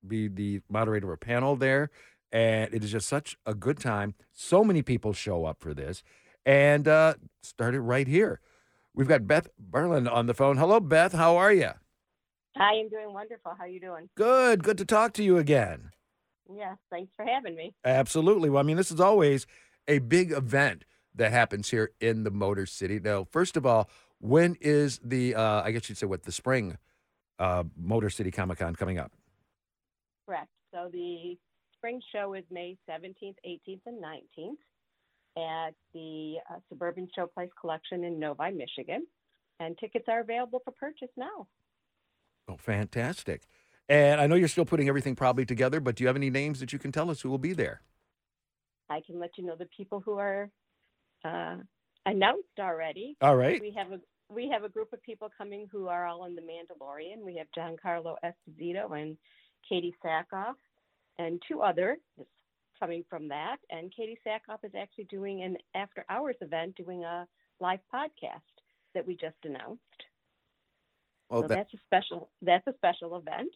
[0.05, 1.89] be the moderator of a panel there.
[2.31, 4.13] And it is just such a good time.
[4.33, 6.03] So many people show up for this.
[6.49, 8.39] And uh, started right here.
[8.95, 10.57] We've got Beth Berlin on the phone.
[10.57, 11.13] Hello, Beth.
[11.13, 11.69] How are you?
[12.57, 13.51] I am doing wonderful.
[13.55, 14.09] How are you doing?
[14.15, 14.63] Good.
[14.63, 15.91] Good to talk to you again.
[16.51, 17.75] Yes, thanks for having me.
[17.85, 18.49] Absolutely.
[18.49, 19.45] Well, I mean, this is always
[19.87, 22.99] a big event that happens here in the Motor City.
[22.99, 26.79] Now, first of all, when is the, uh, I guess you'd say, what, the spring
[27.37, 29.11] uh, Motor City Comic Con coming up?
[30.27, 30.49] Correct.
[30.73, 31.37] So the
[31.75, 34.57] spring show is May 17th, 18th, and 19th
[35.37, 39.05] at the uh, Suburban Showplace Collection in Novi, Michigan.
[39.59, 41.47] And tickets are available for purchase now.
[42.47, 43.43] Oh, fantastic.
[43.89, 46.59] And I know you're still putting everything probably together, but do you have any names
[46.59, 47.81] that you can tell us who will be there?
[48.89, 50.49] I can let you know the people who are
[51.25, 51.57] uh,
[52.05, 53.17] announced already.
[53.21, 53.59] All right.
[53.61, 53.99] We have a
[54.31, 57.25] we have a group of people coming who are all in the Mandalorian.
[57.25, 59.17] We have Giancarlo Esposito and
[59.69, 60.53] Katee Sackhoff,
[61.17, 61.97] and two others
[62.79, 63.57] coming from that.
[63.69, 67.27] And Katee Sackhoff is actually doing an after hours event, doing a
[67.59, 68.41] live podcast
[68.93, 69.81] that we just announced.
[71.29, 73.53] Oh, so that, that's a special that's a special event.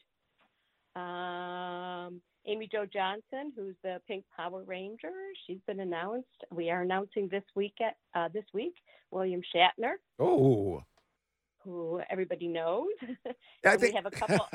[0.95, 5.11] Um, Amy Jo Johnson, who's the Pink Power Ranger,
[5.47, 6.27] she's been announced.
[6.51, 8.75] We are announcing this week at uh, this week
[9.09, 10.83] William Shatner, oh,
[11.63, 12.89] who everybody knows.
[13.65, 14.47] I think we have a couple.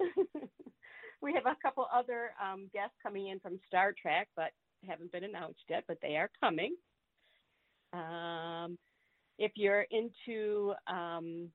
[1.22, 4.50] we have a couple other um, guests coming in from Star Trek, but
[4.86, 5.84] haven't been announced yet.
[5.88, 6.74] But they are coming.
[7.92, 8.78] Um,
[9.38, 11.48] if you're into um,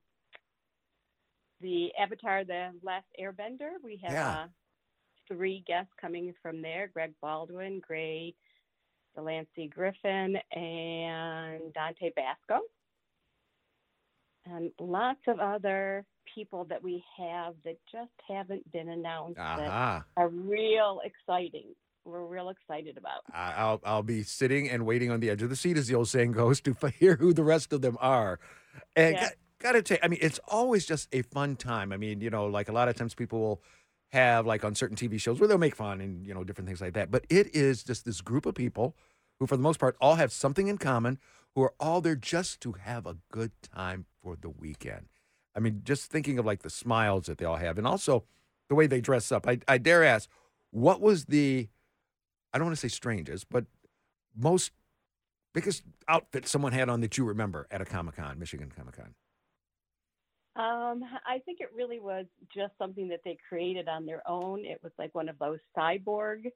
[1.60, 4.30] the Avatar: The Last Airbender, we have Yeah.
[4.30, 4.46] uh,
[5.28, 8.34] three guests coming from there: Greg Baldwin, Gray
[9.14, 12.60] Delancey Griffin, and Dante Basco
[14.46, 20.00] and lots of other people that we have that just haven't been announced that uh-huh.
[20.16, 23.22] are real exciting, we're real excited about.
[23.32, 26.08] I'll I'll be sitting and waiting on the edge of the seat, as the old
[26.08, 28.38] saying goes, to hear who the rest of them are.
[28.96, 29.20] And Yeah.
[29.20, 30.00] got, gotta take.
[30.02, 31.92] I mean, it's always just a fun time.
[31.92, 33.62] I mean, you know, like a lot of times people will
[34.12, 36.80] have like on certain TV shows where they'll make fun and you know different things
[36.80, 37.10] like that.
[37.10, 38.96] But it is just this group of people
[39.38, 41.18] who, for the most part, all have something in common.
[41.56, 45.08] Who are all there just to have a good time for the weekend.
[45.54, 48.24] I mean, just thinking of like the smiles that they all have, and also
[48.68, 49.46] the way they dress up.
[49.46, 50.30] I, I dare ask,
[50.70, 51.68] what was the
[52.52, 53.66] I don't want to say strangest, but
[54.36, 54.72] most
[55.52, 59.14] biggest outfit someone had on that you remember at a Comic Con, Michigan Comic Con?
[60.56, 64.64] Um, I think it really was just something that they created on their own.
[64.64, 66.50] It was like one of those cyborg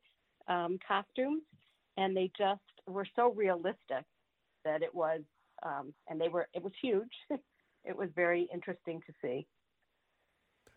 [0.49, 1.43] um, costumes,
[1.97, 4.05] and they just were so realistic
[4.65, 5.21] that it was,
[5.63, 7.13] um, and they were, it was huge.
[7.85, 9.47] it was very interesting to see.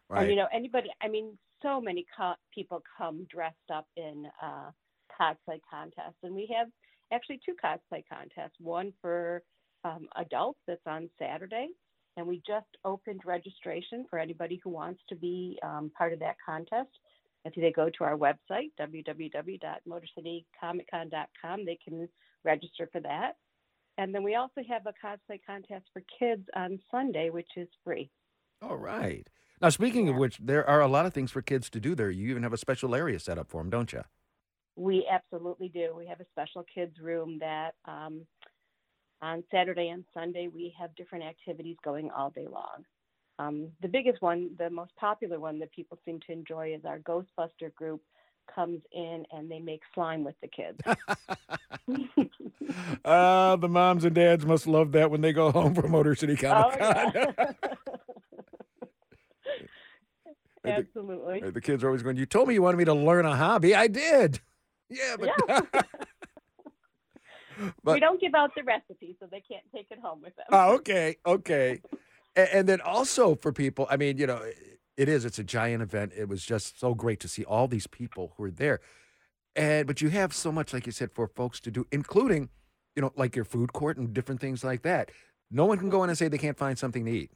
[0.10, 0.22] Right.
[0.22, 4.72] And you know, anybody, I mean, so many co- people come dressed up in uh,
[5.20, 6.67] cosplay contests, and we have
[7.12, 8.56] actually two cosplay contests.
[8.60, 9.43] One for
[9.84, 11.67] um, adults that's on Saturday,
[12.15, 16.36] and we just opened registration for anybody who wants to be um, part of that
[16.46, 16.89] contest.
[17.46, 22.08] If they go to our website www.motorcitycomiccon.com, they can
[22.43, 23.38] register for that.
[23.98, 28.10] And then we also have a cosplay contest for kids on Sunday, which is free.
[28.62, 29.28] All right.
[29.62, 32.12] Now, speaking of which, there are a lot of things for kids to do there.
[32.12, 34.04] You even have a special area set up for them, don't you?
[34.76, 35.96] We absolutely do.
[35.98, 38.22] We have a special kids room that um,
[39.22, 42.86] on Saturday and Sunday we have different activities going all day long.
[43.40, 47.00] Um, the biggest one, the most popular one that people seem to enjoy is our
[47.00, 48.02] Ghostbuster group
[48.54, 50.80] comes in and they make slime with the kids.
[53.06, 56.36] uh, the moms and dads must love that when they go home from Motor City
[56.36, 57.12] Comic Con.
[57.16, 57.52] Oh, yeah.
[60.66, 61.50] Absolutely.
[61.52, 63.74] the kids are always going, You told me you wanted me to learn a hobby.
[63.74, 64.42] I did.
[64.90, 65.30] Yeah, but.
[65.48, 65.62] Yeah.
[67.84, 70.46] But- we don't give out the recipe, so they can't take it home with them.
[70.52, 71.82] Oh, okay, okay.
[72.36, 74.42] And, and then also for people, I mean, you know,
[74.98, 75.24] it is.
[75.26, 76.12] It's a giant event.
[76.18, 78.80] It was just so great to see all these people who are there.
[79.56, 82.50] And but you have so much, like you said, for folks to do, including,
[82.96, 85.12] you know, like your food court and different things like that.
[85.50, 87.32] No one can go in and say they can't find something to eat.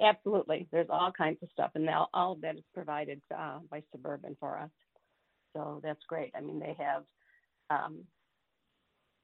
[0.00, 0.68] Absolutely.
[0.72, 4.36] There's all kinds of stuff, and now all of that is provided uh, by Suburban
[4.40, 4.70] for us.
[5.54, 6.32] So that's great.
[6.36, 7.02] I mean, they have,
[7.70, 8.04] um,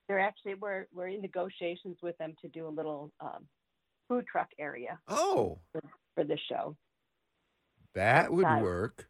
[0.08, 3.46] they're actually, we're, we're in negotiations with them to do a little um,
[4.08, 5.58] food truck area Oh,
[6.14, 6.76] for this show.
[7.94, 8.62] That would Outside.
[8.62, 9.08] work.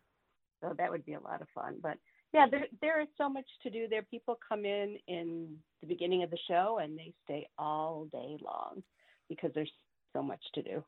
[0.62, 1.78] So that would be a lot of fun.
[1.82, 1.98] But
[2.32, 4.02] yeah, there, there is so much to do there.
[4.02, 8.82] People come in in the beginning of the show and they stay all day long
[9.28, 9.72] because there's
[10.14, 10.84] so much to do.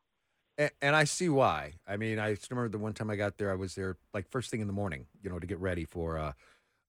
[0.58, 1.74] And, and I see why.
[1.86, 4.50] I mean, I remember the one time I got there, I was there like first
[4.50, 6.32] thing in the morning, you know, to get ready for uh,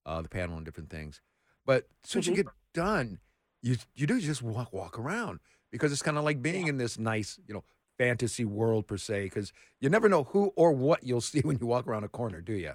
[0.06, 1.22] uh, the panel and different things.
[1.66, 2.36] But as soon as you Mhm.
[2.36, 3.20] get done,
[3.62, 5.40] you you do just walk walk around
[5.72, 7.64] because it's kind of like being in this nice, you know,
[8.02, 9.26] fantasy world per se.
[9.26, 12.42] Because you never know who or what you'll see when you walk around a corner,
[12.42, 12.74] do you?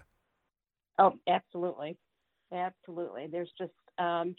[0.99, 1.99] Oh, absolutely.
[2.53, 3.27] Absolutely.
[3.27, 4.37] There's just, um,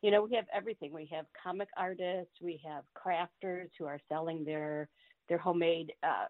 [0.00, 0.92] you know, we have everything.
[0.94, 4.88] We have comic artists, we have crafters who are selling their
[5.28, 6.26] their homemade uh,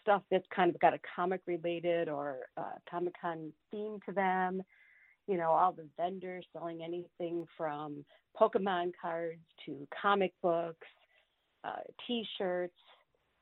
[0.00, 4.62] stuff that's kind of got a comic related or uh, Comic Con theme to them.
[5.26, 8.04] You know, all the vendors selling anything from
[8.40, 10.86] Pokemon cards to comic books,
[11.64, 12.74] uh, T-shirts.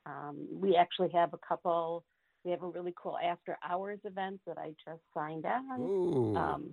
[0.05, 2.03] Um, we actually have a couple.
[2.43, 6.37] We have a really cool after hours event that I just signed on.
[6.37, 6.69] Um,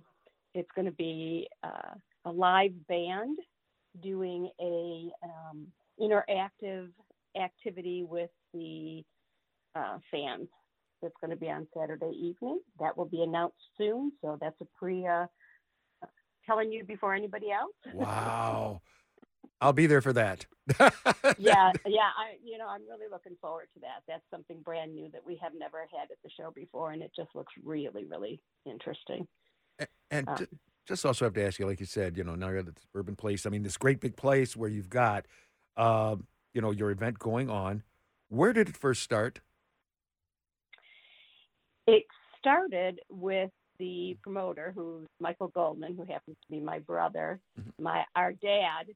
[0.55, 3.39] it's going to be uh, a live band
[4.03, 5.67] doing a um,
[6.01, 6.89] interactive
[7.41, 9.03] activity with the
[9.75, 10.49] uh, fans.
[11.03, 12.61] That's going to be on Saturday evening.
[12.81, 14.13] That will be announced soon.
[14.23, 15.27] So that's a pre uh,
[16.47, 17.75] telling you before anybody else.
[17.95, 18.81] wow!
[19.61, 20.47] I'll be there for that.
[20.79, 22.11] yeah, yeah.
[22.17, 24.03] I, you know, I'm really looking forward to that.
[24.09, 27.13] That's something brand new that we have never had at the show before, and it
[27.17, 29.27] just looks really, really interesting.
[29.81, 30.49] A- And Uh, ju-
[30.87, 32.87] just also have to ask you, like you said, you know, now you're at this
[32.95, 33.47] urban place.
[33.47, 35.27] I mean, this great big place where you've got,
[35.77, 37.83] um, you know, your event going on.
[38.29, 39.41] Where did it first start?
[41.87, 42.05] It
[42.39, 47.41] started with the promoter, who's Michael Goldman, who happens to be my brother.
[47.59, 47.73] Mhm.
[47.79, 48.87] My our dad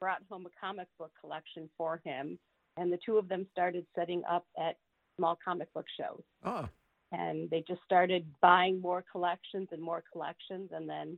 [0.00, 2.38] brought home a comic book collection for him,
[2.76, 4.76] and the two of them started setting up at
[5.16, 6.22] small comic book shows.
[6.44, 6.68] Oh,
[7.12, 11.16] And they just started buying more collections and more collections, and then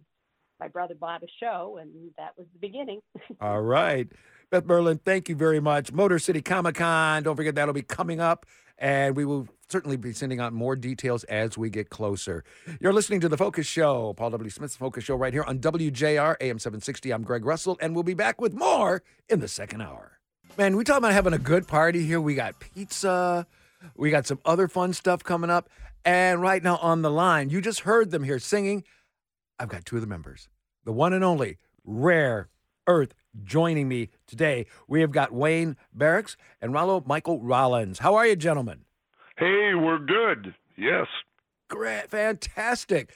[0.61, 3.01] my brother bought a show, and that was the beginning.
[3.41, 4.09] All right.
[4.51, 5.93] Beth Merlin, thank you very much.
[5.93, 8.45] Motor City Comic Con, don't forget that'll be coming up,
[8.79, 12.45] and we will certainly be sending out more details as we get closer.
[12.81, 14.51] You're listening to The Focus Show, Paul W.
[14.51, 17.13] Smith's Focus Show, right here on WJR AM 760.
[17.13, 20.19] I'm Greg Russell, and we'll be back with more in the second hour.
[20.59, 22.21] Man, we talking about having a good party here.
[22.21, 23.47] We got pizza,
[23.97, 25.71] we got some other fun stuff coming up,
[26.05, 28.83] and right now on the line, you just heard them here singing.
[29.61, 30.49] I've got two of the members,
[30.87, 32.49] the one and only Rare
[32.87, 34.65] Earth joining me today.
[34.89, 37.99] We have got Wayne Baraks and Rollo Michael Rollins.
[37.99, 38.87] How are you, gentlemen?
[39.37, 40.55] Hey, we're good.
[40.79, 41.07] Yes.
[41.69, 43.15] Great, fantastic.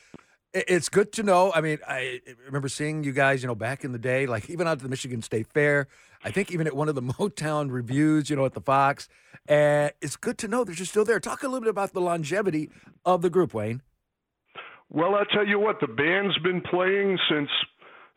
[0.52, 1.50] It's good to know.
[1.54, 4.68] I mean, I remember seeing you guys, you know, back in the day, like even
[4.68, 5.88] out to the Michigan State Fair.
[6.24, 9.08] I think even at one of the Motown revues, you know, at the Fox.
[9.48, 11.20] And it's good to know that you're still there.
[11.20, 12.70] Talk a little bit about the longevity
[13.06, 13.80] of the group, Wayne.
[14.90, 17.48] Well, I tell you what, the band's been playing since,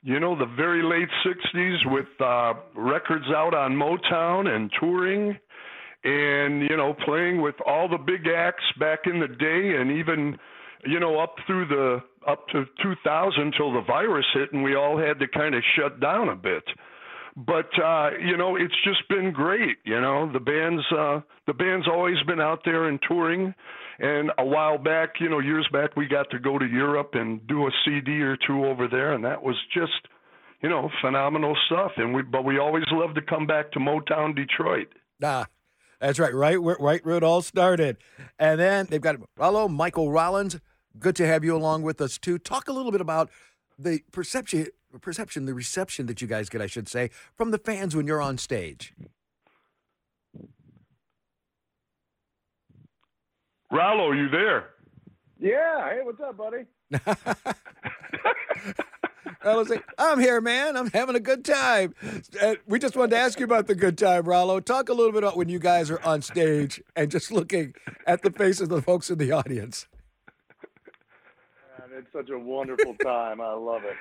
[0.03, 5.37] you know, the very late 60s with uh, records out on Motown and touring
[6.03, 10.37] and, you know, playing with all the big acts back in the day and even,
[10.85, 14.97] you know, up through the, up to 2000 till the virus hit and we all
[14.97, 16.63] had to kind of shut down a bit.
[17.37, 19.77] But uh, you know, it's just been great.
[19.85, 23.53] You know, the band's uh, the band's always been out there and touring.
[23.99, 27.45] And a while back, you know, years back, we got to go to Europe and
[27.47, 30.07] do a CD or two over there, and that was just,
[30.61, 31.91] you know, phenomenal stuff.
[31.97, 34.87] And we, but we always love to come back to Motown, Detroit.
[35.23, 35.47] Ah,
[35.99, 36.33] that's right.
[36.33, 37.97] Right where right where it all started.
[38.39, 40.59] And then they've got Rollo, Michael Rollins.
[40.97, 42.39] Good to have you along with us too.
[42.39, 43.29] Talk a little bit about
[43.77, 44.67] the perception
[45.01, 48.21] perception, the reception that you guys get, I should say, from the fans when you're
[48.21, 48.93] on stage.
[53.71, 54.69] Rallo, are you there?
[55.39, 55.89] Yeah.
[55.89, 56.65] Hey, what's up, buddy?
[59.43, 60.75] Rollo's like, I'm here, man.
[60.75, 61.93] I'm having a good time.
[62.41, 64.63] Uh, we just wanted to ask you about the good time, Rallo.
[64.63, 67.73] Talk a little bit about when you guys are on stage and just looking
[68.05, 69.87] at the faces of the folks in the audience.
[71.97, 73.41] Man, it's such a wonderful time.
[73.41, 73.95] I love it.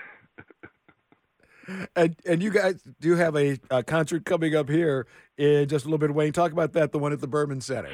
[1.96, 5.88] And and you guys do have a, a concert coming up here in just a
[5.88, 6.14] little bit.
[6.14, 6.92] Wayne, talk about that.
[6.92, 7.90] The one at the Berman Center.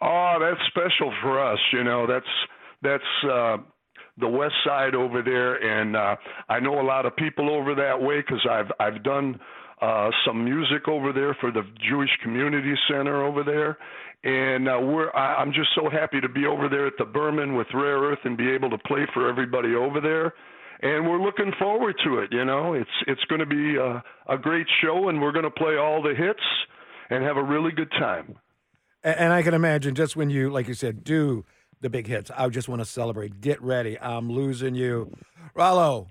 [0.00, 1.58] Oh, that's special for us.
[1.72, 2.24] You know, that's
[2.82, 3.56] that's uh,
[4.18, 6.16] the West Side over there, and uh,
[6.48, 9.40] I know a lot of people over that way because I've I've done
[9.80, 13.76] uh, some music over there for the Jewish Community Center over there,
[14.24, 17.54] and uh, we're I, I'm just so happy to be over there at the Berman
[17.54, 20.34] with Rare Earth and be able to play for everybody over there.
[20.82, 22.32] And we're looking forward to it.
[22.32, 25.50] You know, it's it's going to be a, a great show, and we're going to
[25.50, 26.40] play all the hits
[27.10, 28.36] and have a really good time.
[29.02, 31.44] And, and I can imagine just when you, like you said, do
[31.80, 32.30] the big hits.
[32.36, 33.40] I just want to celebrate.
[33.40, 33.98] Get ready.
[33.98, 35.12] I'm losing you,
[35.54, 36.08] Rollo.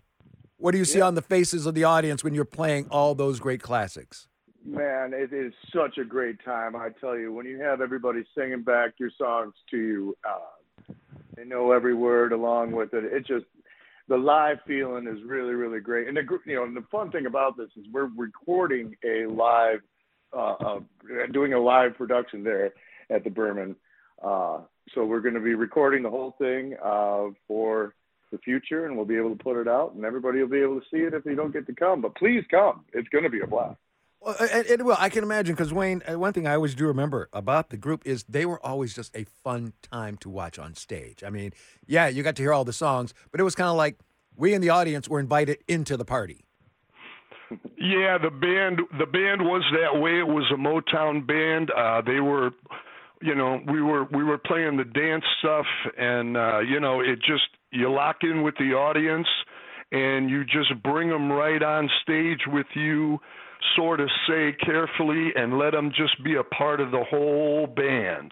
[0.57, 3.39] What do you see on the faces of the audience when you're playing all those
[3.39, 4.28] great classics?
[4.65, 6.75] Man, it is such a great time.
[6.75, 10.93] I tell you, when you have everybody singing back your songs to you, uh,
[11.35, 13.05] they know every word along with it.
[13.05, 13.45] It just
[14.09, 16.07] the live feeling is really, really great.
[16.07, 19.79] And the you know, and the fun thing about this is we're recording a live,
[20.35, 20.79] uh, uh,
[21.31, 22.73] doing a live production there
[23.09, 23.75] at the Berman.
[24.21, 24.61] Uh,
[24.93, 27.93] so we're going to be recording the whole thing uh, for
[28.31, 30.79] the future, and we'll be able to put it out, and everybody will be able
[30.79, 32.01] to see it if they don't get to come.
[32.01, 33.79] But please come; it's going to be a blast.
[34.21, 36.03] Well, and, and well, I can imagine because Wayne.
[36.09, 39.15] uh, One thing I always do remember about the group is they were always just
[39.15, 41.23] a fun time to watch on stage.
[41.23, 41.53] I mean,
[41.87, 43.97] yeah, you got to hear all the songs, but it was kind of like
[44.35, 46.45] we in the audience were invited into the party.
[47.77, 50.19] Yeah, the band the band was that way.
[50.19, 51.71] It was a Motown band.
[51.75, 52.51] Uh they were
[53.21, 55.65] you know, we were we were playing the dance stuff
[55.97, 59.27] and uh you know, it just you lock in with the audience
[59.91, 63.19] and you just bring them right on stage with you
[63.75, 68.31] sort of say carefully and let them just be a part of the whole band.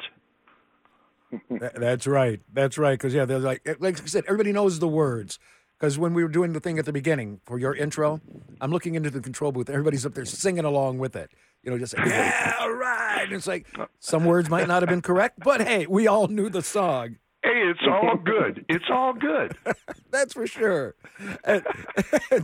[1.75, 2.39] That's right.
[2.53, 2.97] That's right.
[2.97, 5.39] Because yeah, they're like eh, like I said, everybody knows the words.
[5.79, 8.19] Because when we were doing the thing at the beginning for your intro,
[8.59, 9.69] I'm looking into the control booth.
[9.69, 11.29] Everybody's up there singing along with it.
[11.61, 13.23] You know, just like, yeah, all right.
[13.23, 13.67] And it's like
[13.99, 17.17] some words might not have been correct, but hey, we all knew the song.
[17.43, 18.65] Hey, it's all good.
[18.67, 19.55] It's all good.
[20.11, 20.95] That's for sure.
[21.43, 21.63] And,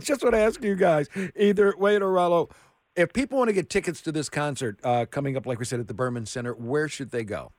[0.00, 2.48] just want to ask you guys, either Wayne or Rollo,
[2.96, 5.80] if people want to get tickets to this concert uh, coming up, like we said,
[5.80, 7.52] at the Berman Center, where should they go?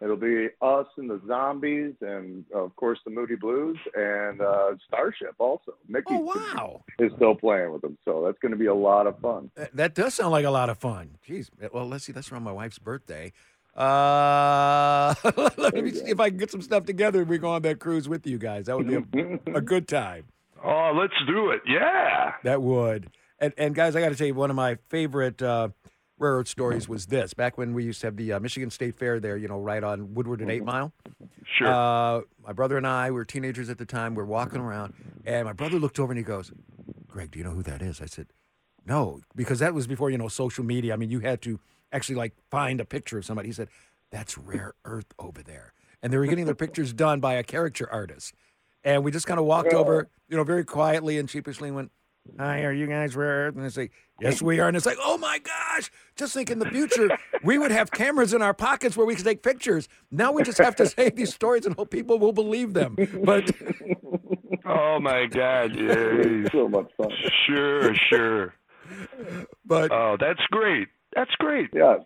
[0.01, 5.35] it'll be us and the Zombies, and of course the Moody Blues and uh, Starship
[5.39, 5.73] also.
[5.87, 6.83] Mickey Oh, wow.
[6.99, 9.51] is still playing with them, so that's going to be a lot of fun.
[9.55, 11.17] That, that does sound like a lot of fun.
[11.27, 11.49] Jeez.
[11.73, 12.11] Well, let's see.
[12.11, 13.31] That's around my wife's birthday.
[13.75, 15.13] Uh,
[15.57, 17.79] let me see if I can get some stuff together and we go on that
[17.79, 18.67] cruise with you guys.
[18.67, 20.25] That would be a, a good time.
[20.63, 21.61] Oh, let's do it.
[21.67, 22.33] Yeah.
[22.43, 23.11] That would.
[23.39, 25.69] And, and guys, I got to tell you, one of my favorite uh,
[26.17, 27.33] rare earth stories was this.
[27.33, 29.83] Back when we used to have the uh, Michigan State Fair there, you know, right
[29.83, 30.91] on Woodward and Eight Mile.
[31.43, 31.67] Sure.
[31.67, 34.15] Uh, my brother and I we were teenagers at the time.
[34.15, 34.93] We are walking around,
[35.25, 36.51] and my brother looked over and he goes,
[37.07, 38.27] "Greg, do you know who that is?" I said,
[38.85, 40.93] "No," because that was before you know social media.
[40.93, 41.59] I mean, you had to
[41.91, 43.49] actually like find a picture of somebody.
[43.49, 43.69] He said,
[44.11, 47.89] "That's Rare Earth over there," and they were getting their pictures done by a caricature
[47.91, 48.33] artist.
[48.83, 51.91] And we just kind of walked over, you know, very quietly and sheepishly and went,
[52.39, 53.55] Hi, are you guys Rare Earth?
[53.55, 54.67] And they say, Yes, we are.
[54.67, 57.09] And it's like, Oh my gosh, just think in the future,
[57.43, 59.87] we would have cameras in our pockets where we could take pictures.
[60.11, 62.95] Now we just have to say these stories and hope people will believe them.
[63.23, 63.51] But
[64.65, 65.75] oh my God.
[65.85, 66.49] Yeah.
[66.51, 67.09] so much fun.
[67.45, 68.53] Sure, sure.
[69.65, 70.87] But oh, that's great.
[71.15, 71.69] That's great.
[71.73, 71.97] Yeah.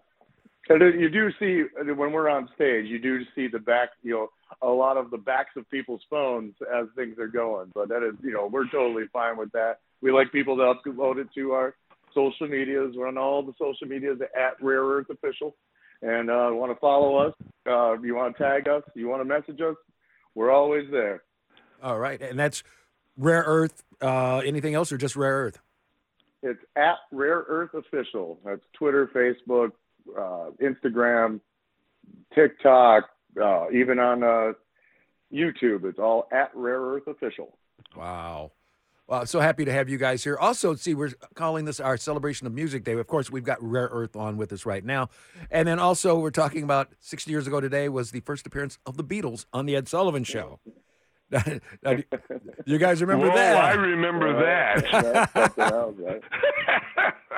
[0.69, 1.63] And you do see
[1.93, 4.29] when we're on stage, you do see the back, you know,
[4.61, 7.71] a lot of the backs of people's phones as things are going.
[7.73, 9.79] But that is, you know, we're totally fine with that.
[10.01, 11.75] We like people to upload it to our
[12.13, 12.93] social medias.
[12.95, 15.55] We're on all the social medias at Rare Earth Official.
[16.01, 17.33] And uh, want to follow us?
[17.67, 18.83] Uh, you want to tag us?
[18.95, 19.75] You want to message us?
[20.33, 21.23] We're always there.
[21.83, 22.21] All right.
[22.21, 22.63] And that's
[23.17, 23.83] Rare Earth.
[24.01, 25.59] Uh, anything else or just Rare Earth?
[26.41, 28.39] It's at Rare Earth Official.
[28.45, 29.71] That's Twitter, Facebook,
[30.17, 31.41] uh, Instagram,
[32.33, 33.09] TikTok,
[33.41, 34.53] uh, even on uh,
[35.33, 35.83] YouTube.
[35.83, 37.57] It's all at Rare Earth Official.
[37.95, 38.51] Wow.
[39.09, 40.37] Well, so happy to have you guys here.
[40.37, 42.91] Also, see, we're calling this our celebration of music day.
[42.93, 45.09] Of course, we've got Rare Earth on with us right now.
[45.49, 48.97] And then also, we're talking about 60 years ago today was the first appearance of
[48.97, 50.59] the Beatles on The Ed Sullivan Show.
[51.31, 52.03] Now, do
[52.65, 53.55] you guys remember Whoa, that?
[53.63, 55.31] I remember that.
[55.31, 56.21] That's something else, right?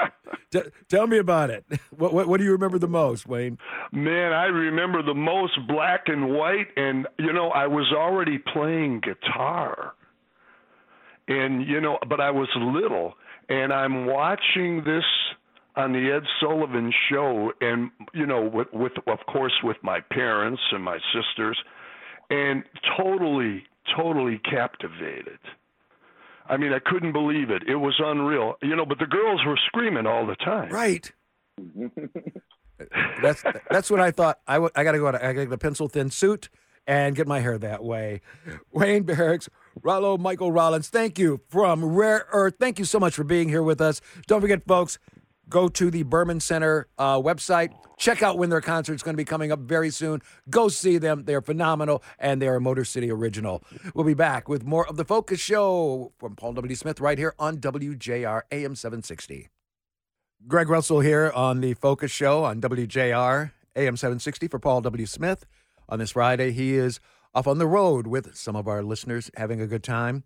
[0.52, 1.66] T- tell me about it.
[1.98, 3.58] What, what, what do you remember the most, Wayne?
[3.92, 9.02] Man, I remember the most black and white, and you know, I was already playing
[9.02, 9.94] guitar,
[11.32, 13.14] and you know, but I was little,
[13.50, 15.04] and I'm watching this
[15.76, 20.62] on the Ed Sullivan Show, and you know, with, with of course with my parents
[20.72, 21.58] and my sisters,
[22.30, 22.64] and
[22.98, 23.64] totally,
[23.96, 25.40] totally captivated.
[26.50, 27.64] I mean, I couldn't believe it.
[27.68, 28.86] It was unreal, you know.
[28.86, 30.70] But the girls were screaming all the time.
[30.70, 31.10] Right.
[33.22, 34.40] That's that's what I thought.
[34.48, 35.08] I, w- I got to go.
[35.08, 36.50] out- I got a pencil thin suit
[36.88, 38.22] and get my hair that way.
[38.72, 39.48] Wayne Baraks,
[39.82, 42.56] Rollo Michael Rollins, thank you from Rare Earth.
[42.60, 44.02] Thank you so much for being here with us.
[44.28, 45.00] Don't forget, folks,
[45.50, 47.74] go to the Berman Center uh, website.
[47.98, 50.22] Check out when their concert's going to be coming up very soon.
[50.50, 51.26] Go see them.
[51.26, 53.64] They're phenomenal, and they're a Motor City original.
[53.94, 56.76] We'll be back with more of the Focus Show from Paul W.
[56.76, 59.50] Smith right here on WJR AM 760.
[60.48, 65.06] Greg Russell here on the Focus Show on WJR AM 760 for Paul W.
[65.06, 65.46] Smith.
[65.88, 67.00] On this Friday, he is
[67.34, 70.24] off on the road with some of our listeners having a good time.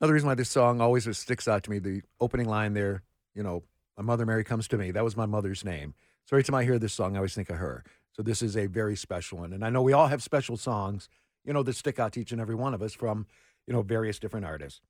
[0.00, 3.02] Another reason why this song always sticks out to me, the opening line there,
[3.34, 3.64] you know,
[3.96, 4.90] my mother Mary comes to me.
[4.90, 5.94] That was my mother's name.
[6.24, 7.84] So every time I hear this song, I always think of her.
[8.12, 9.52] So this is a very special one.
[9.52, 11.08] And I know we all have special songs,
[11.44, 13.26] you know, that stick out to each and every one of us from,
[13.66, 14.80] you know, various different artists.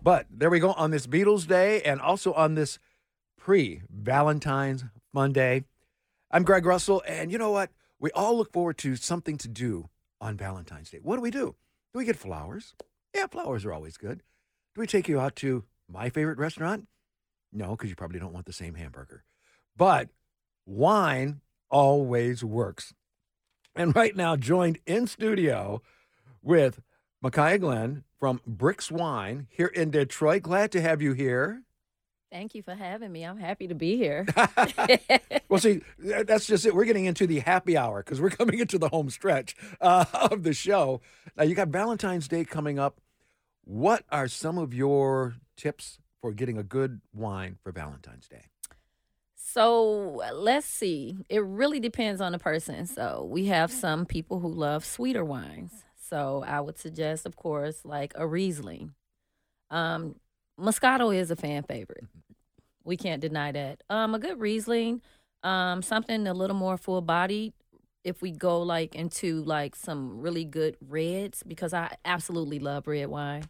[0.00, 2.78] But there we go on this Beatles Day and also on this
[3.36, 5.64] pre Valentine's Monday.
[6.30, 7.70] I'm Greg Russell, and you know what?
[7.98, 9.88] We all look forward to something to do
[10.22, 11.00] on Valentine's Day.
[11.02, 11.56] What do we do?
[11.92, 12.74] Do we get flowers?
[13.14, 14.22] Yeah, flowers are always good.
[14.74, 16.86] Do we take you out to my favorite restaurant?
[17.52, 19.24] No, because you probably don't want the same hamburger.
[19.76, 20.08] But
[20.64, 22.94] wine always works.
[23.74, 25.82] And right now, joined in studio
[26.42, 26.80] with
[27.20, 30.42] Micaiah Glenn from Bricks Wine here in Detroit.
[30.42, 31.62] Glad to have you here.
[32.32, 33.24] Thank you for having me.
[33.24, 34.26] I'm happy to be here.
[35.50, 36.74] well, see, that's just it.
[36.74, 40.42] We're getting into the happy hour because we're coming into the home stretch uh, of
[40.42, 41.02] the show.
[41.36, 43.02] Now, you got Valentine's Day coming up.
[43.64, 48.46] What are some of your tips for getting a good wine for Valentine's Day?
[49.52, 51.18] so let's see.
[51.28, 52.86] It really depends on the person.
[52.86, 55.84] So we have some people who love sweeter wines.
[56.08, 58.94] So I would suggest, of course, like a Riesling.
[59.70, 60.16] Um,
[60.62, 62.04] Moscato is a fan favorite.
[62.84, 63.82] We can't deny that.
[63.90, 65.02] Um, a good Riesling,
[65.42, 67.52] um, something a little more full bodied.
[68.04, 73.08] If we go like into like some really good reds, because I absolutely love red
[73.08, 73.44] wine.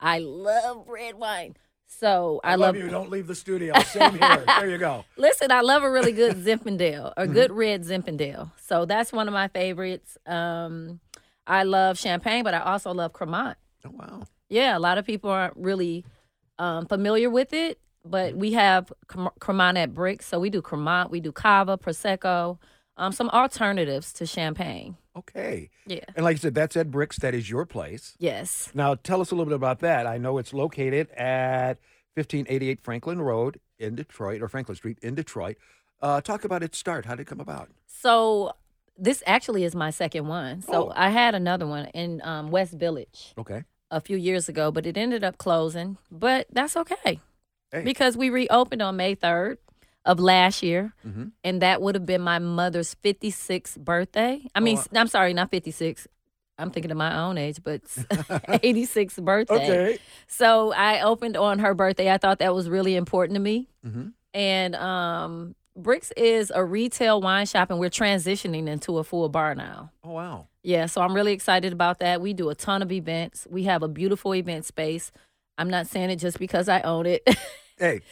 [0.00, 1.56] I love red wine.
[1.86, 2.88] So I, love, you.
[2.88, 3.78] Don't leave the studio.
[3.82, 4.44] Same here.
[4.46, 5.04] there you go.
[5.16, 8.50] Listen, I love a really good Zinfandel, a good red Zinfandel.
[8.60, 10.18] So that's one of my favorites.
[10.26, 11.00] Um,
[11.46, 13.56] I love champagne, but I also love Cremant.
[13.84, 14.22] Oh, wow.
[14.48, 16.04] Yeah, a lot of people aren't really
[16.58, 20.26] um, familiar with it, but we have Crem- Cremant at Bricks.
[20.26, 22.58] So we do Cremant, we do Cava, Prosecco,
[22.96, 24.96] um, some alternatives to champagne.
[25.16, 25.70] Okay.
[25.86, 26.00] Yeah.
[26.16, 27.18] And like I said, that's at Bricks.
[27.18, 28.14] That is your place.
[28.18, 28.70] Yes.
[28.74, 30.06] Now, tell us a little bit about that.
[30.06, 31.78] I know it's located at
[32.14, 35.56] 1588 Franklin Road in Detroit, or Franklin Street in Detroit.
[36.00, 37.06] Uh, talk about its start.
[37.06, 37.70] How did it come about?
[37.86, 38.52] So
[38.96, 40.62] this actually is my second one.
[40.62, 40.92] So Oh.
[40.94, 43.64] I had another one in um, West Village Okay.
[43.94, 45.96] A few years ago, but it ended up closing.
[46.10, 47.20] But that's okay
[47.70, 47.82] Hey.
[47.82, 49.58] because we reopened on May 3rd
[50.04, 50.92] of last year.
[51.06, 51.32] Mhm.
[51.42, 54.42] And that would have been my mother's 56th birthday.
[54.54, 56.06] I mean, Oh, I'm sorry, not 56.
[56.58, 57.82] I'm thinking of my own age, but
[58.62, 59.54] 86th birthday.
[59.94, 59.98] Okay.
[60.26, 62.10] So I opened on her birthday.
[62.12, 63.68] I thought that was really important to me.
[63.86, 64.12] Mhm.
[64.34, 69.54] And um, Bricks is a retail wine shop, and we're transitioning into a full bar
[69.54, 69.90] now.
[70.04, 70.46] Oh, wow.
[70.62, 72.20] Yeah, so I'm really excited about that.
[72.20, 73.46] We do a ton of events.
[73.50, 75.10] We have a beautiful event space.
[75.58, 77.22] I'm not saying it just because I own it.
[77.76, 78.02] Hey,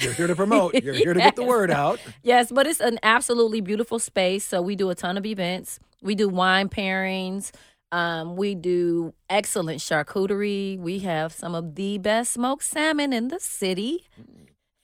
[0.00, 0.74] you're here to promote.
[0.82, 2.00] You're here to get the word out.
[2.24, 4.42] yes, but it's an absolutely beautiful space.
[4.44, 5.78] So we do a ton of events.
[6.02, 7.52] We do wine pairings.
[7.92, 10.76] Um, we do excellent charcuterie.
[10.76, 14.08] We have some of the best smoked salmon in the city,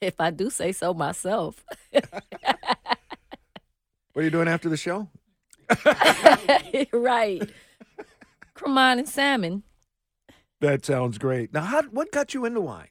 [0.03, 1.65] if I do say so myself.
[4.13, 5.09] What are you doing after the show?
[6.93, 7.51] right.
[8.55, 9.63] Cremant and salmon.
[10.61, 11.53] That sounds great.
[11.53, 12.89] Now, how, what got you into wine?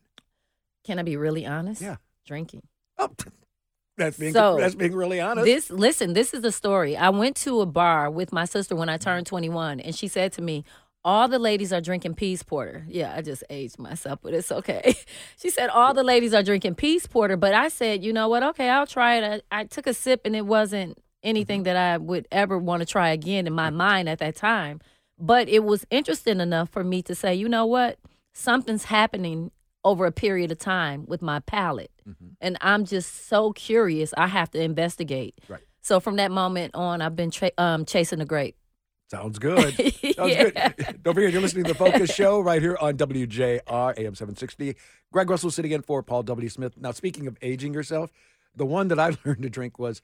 [0.83, 1.81] Can I be really honest?
[1.81, 1.97] Yeah.
[2.25, 2.63] Drinking.
[2.97, 3.11] Oh,
[3.97, 5.45] that's being So, that's being really honest.
[5.45, 6.97] This listen, this is the story.
[6.97, 10.33] I went to a bar with my sister when I turned 21 and she said
[10.33, 10.65] to me,
[11.03, 14.95] "All the ladies are drinking peace porter." Yeah, I just aged myself, but it's okay.
[15.37, 18.43] she said all the ladies are drinking peace porter, but I said, "You know what?
[18.43, 21.97] Okay, I'll try it." I, I took a sip and it wasn't anything that I
[21.97, 24.79] would ever want to try again in my mind at that time.
[25.19, 27.99] But it was interesting enough for me to say, "You know what?
[28.33, 29.51] Something's happening
[29.83, 31.91] over a period of time with my palate."
[32.41, 34.13] and I'm just so curious.
[34.17, 35.39] I have to investigate.
[35.47, 35.61] Right.
[35.81, 38.55] So from that moment on, I've been tra- um, chasing the grape.
[39.11, 39.73] Sounds good.
[40.15, 40.69] Sounds Yeah.
[40.69, 41.03] good.
[41.03, 43.59] Don't forget, you're listening to the Focus Show right here on WJR
[43.97, 44.73] AM 760.
[45.11, 46.47] Greg Russell sitting in for Paul W.
[46.47, 46.77] Smith.
[46.77, 48.09] Now, speaking of aging yourself,
[48.55, 50.01] the one that I learned to drink was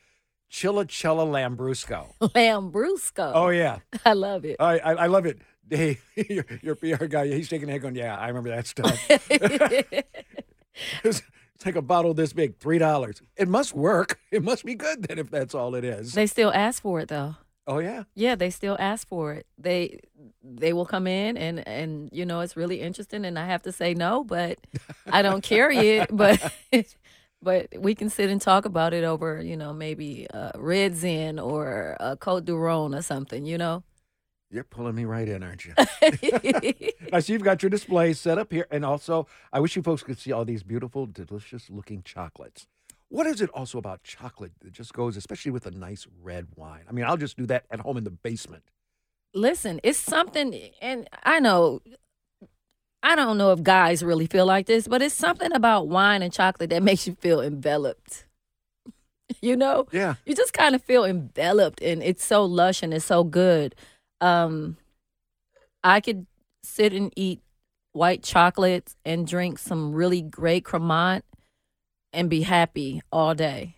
[0.51, 2.15] Chillicella Lambrusco.
[2.19, 3.31] Lambrusco.
[3.33, 3.77] Oh, yeah.
[4.05, 4.57] I love it.
[4.59, 5.37] I, I, I love it.
[5.69, 5.99] Hey,
[6.29, 8.99] your, your PR guy, he's shaking head going, yeah, I remember that stuff.
[9.09, 11.21] it's,
[11.55, 13.21] it's like a bottle this big, $3.
[13.37, 14.19] It must work.
[14.31, 16.11] It must be good then if that's all it is.
[16.13, 17.37] they still ask for it though.
[17.67, 18.03] Oh, yeah.
[18.15, 19.45] Yeah, they still ask for it.
[19.57, 19.99] They
[20.41, 23.71] they will come in and and you know it's really interesting and I have to
[23.73, 24.57] say no, but
[25.11, 26.53] I don't carry it, but
[27.41, 31.39] but we can sit and talk about it over, you know, maybe uh, Red Zin
[31.39, 33.83] or a Cote du Rhone or something, you know.
[34.49, 35.73] You're pulling me right in, aren't you?
[37.11, 38.65] I see you've got your display set up here.
[38.71, 42.65] And also, I wish you folks could see all these beautiful, delicious looking chocolates.
[43.09, 46.83] What is it also about chocolate that just goes, especially with a nice red wine?
[46.89, 48.63] I mean, I'll just do that at home in the basement.
[49.33, 51.81] Listen, it's something, and I know,
[53.03, 56.33] I don't know if guys really feel like this, but it's something about wine and
[56.33, 58.25] chocolate that makes you feel enveloped.
[59.41, 60.15] You know, Yeah.
[60.25, 63.75] you just kind of feel enveloped, and it's so lush and it's so good.
[64.21, 64.77] Um,
[65.83, 66.27] I could
[66.63, 67.41] sit and eat
[67.91, 71.23] white chocolates and drink some really great Cremant
[72.13, 73.75] and be happy all day.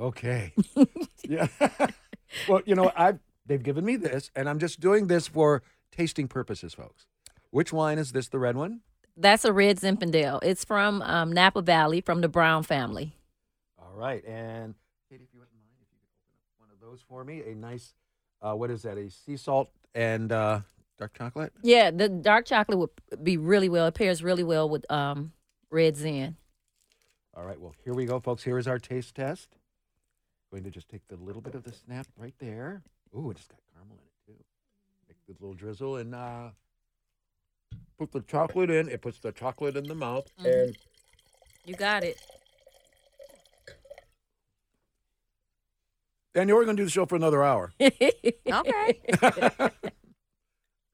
[0.00, 0.52] Okay.
[1.28, 1.48] yeah.
[2.48, 3.14] well, you know, I
[3.46, 7.06] they've given me this, and I'm just doing this for tasting purposes, folks.
[7.50, 8.28] Which wine is this?
[8.28, 8.80] The red one?
[9.16, 10.40] That's a red Zinfandel.
[10.42, 13.16] It's from um, Napa Valley, from the Brown family.
[13.78, 14.24] All right.
[14.24, 14.74] And
[15.10, 17.42] Katie, if you wouldn't mind, if you could open up one of those for me,
[17.50, 17.94] a nice,
[18.40, 18.96] uh, what is that?
[18.96, 20.60] A sea salt and uh,
[20.98, 21.52] dark chocolate.
[21.62, 23.86] Yeah, the dark chocolate would be really well.
[23.86, 25.32] It pairs really well with um
[25.70, 26.36] red zin.
[27.36, 28.42] All right, well, here we go, folks.
[28.42, 29.56] Here is our taste test.
[30.50, 32.82] Going to just take the little bit of the snap right there.
[33.16, 34.44] Ooh, it's got caramel in it too.
[35.08, 36.48] Make the little drizzle and uh,
[37.98, 38.88] put the chocolate in.
[38.88, 40.76] It puts the chocolate in the mouth, and
[41.66, 42.18] You got it.
[46.34, 47.72] Daniel, you're going to do the show for another hour.
[47.80, 49.00] Okay.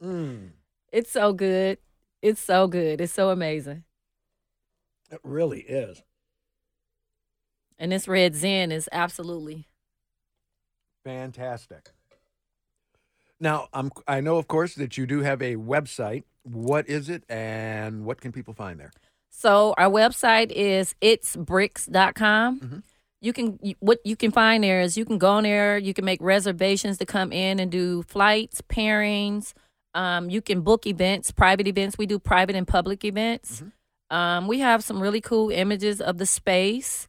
[0.02, 0.50] Mm,
[0.92, 1.78] It's so good.
[2.20, 3.00] It's so good.
[3.00, 3.84] It's so amazing.
[5.10, 6.02] It really is.
[7.78, 9.66] And this red zin is absolutely
[11.04, 11.90] Fantastic.
[13.38, 16.24] Now, I'm, I know, of course, that you do have a website.
[16.44, 18.90] What is it, and what can people find there?
[19.28, 22.60] So our website is itsbricks.com.
[22.60, 22.82] Mhm.
[23.20, 26.04] You can what you can find there is you can go on there, you can
[26.04, 29.52] make reservations to come in and do flights, pairings.
[29.94, 31.96] Um, you can book events, private events.
[31.98, 33.62] We do private and public events.
[34.14, 37.08] Um, we have some really cool images of the space.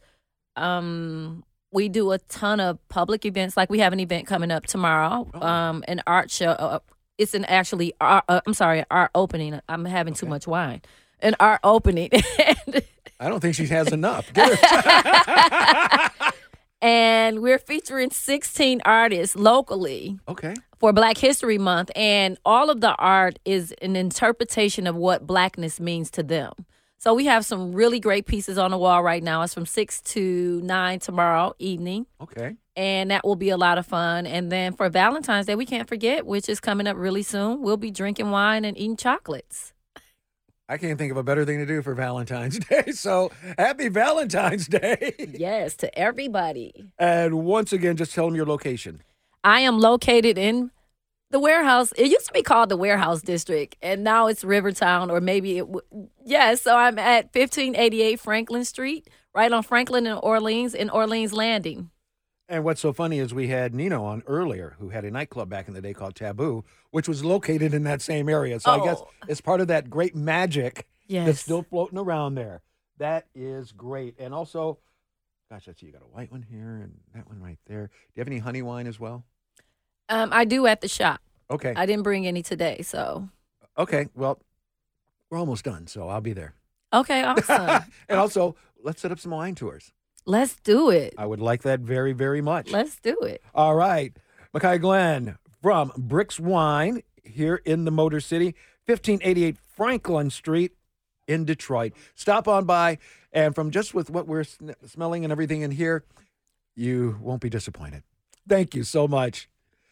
[0.56, 3.56] Um, we do a ton of public events.
[3.56, 5.42] Like we have an event coming up tomorrow, Oh.
[5.48, 6.52] um, an art show.
[6.52, 6.80] Uh,
[7.20, 9.60] it's an actually art, uh, I'm sorry, art opening.
[9.70, 10.82] I'm having too much wine.
[11.20, 12.10] An art opening.
[13.20, 14.34] I don't think she has enough.
[14.34, 16.32] Get her-
[16.82, 20.56] and we're featuring 16 artists locally okay.
[20.80, 25.80] for Black History Month, and all of the art is an interpretation of what blackness
[25.80, 26.52] means to them.
[27.06, 29.44] So we have some really great pieces on the wall right now.
[29.44, 32.56] It's from six to nine tomorrow evening, Okay.
[32.76, 34.26] and that will be a lot of fun.
[34.26, 37.62] And then for Valentine's Day, we can't forget, which is coming up really soon.
[37.62, 39.72] We'll be drinking wine and eating chocolates.
[40.68, 42.86] I can't think of a better thing to do for Valentine's Day.
[42.94, 45.14] So happy Valentine's Day.
[45.38, 46.86] Yes, to everybody.
[46.98, 49.04] And once again, just tell them your location.
[49.44, 50.72] I am located in
[51.32, 51.92] the warehouse.
[51.98, 55.66] It used to be called the Warehouse District, and now it's Rivertown, or maybe it.
[55.72, 61.34] W- yeah, so I'm at 1588 Franklin Street, right on Franklin and Orleans, in Orleans
[61.34, 61.90] Landing.
[62.48, 65.68] And what's so funny is we had Nino on earlier, who had a nightclub back
[65.68, 68.60] in the day called Taboo, which was located in that same area.
[68.60, 69.10] So I guess Oh.
[69.28, 72.62] it's part of that great magic that's still floating around there.
[73.00, 74.16] That is great.
[74.20, 74.78] And also,
[75.52, 77.88] gosh, I see you got a white one here and that one right there.
[77.88, 79.26] Do you have any honey wine as well?
[80.10, 81.20] Um, I do at the shop.
[81.50, 81.74] Okay.
[81.76, 83.30] I didn't bring any today, so
[83.78, 84.08] Okay.
[84.16, 84.40] Well,
[85.30, 86.54] we're almost done, so I'll be there.
[86.94, 87.84] okay, awesome.
[88.08, 89.92] and also, let's set up some wine tours.
[90.26, 91.14] Let's do it.
[91.18, 92.72] I would like that very, very much.
[92.72, 93.42] Let's do it.
[93.54, 94.16] All right.
[94.54, 100.74] Micaiah Glenn from Bricks Wine here in the Motor City, 1588 Franklin Street
[101.28, 101.94] in Detroit.
[102.16, 102.98] Stop on by,
[103.34, 104.46] and from just with what we're
[104.86, 106.04] smelling and everything in here,
[106.76, 108.04] you won't be disappointed.
[108.48, 109.50] Thank you so much.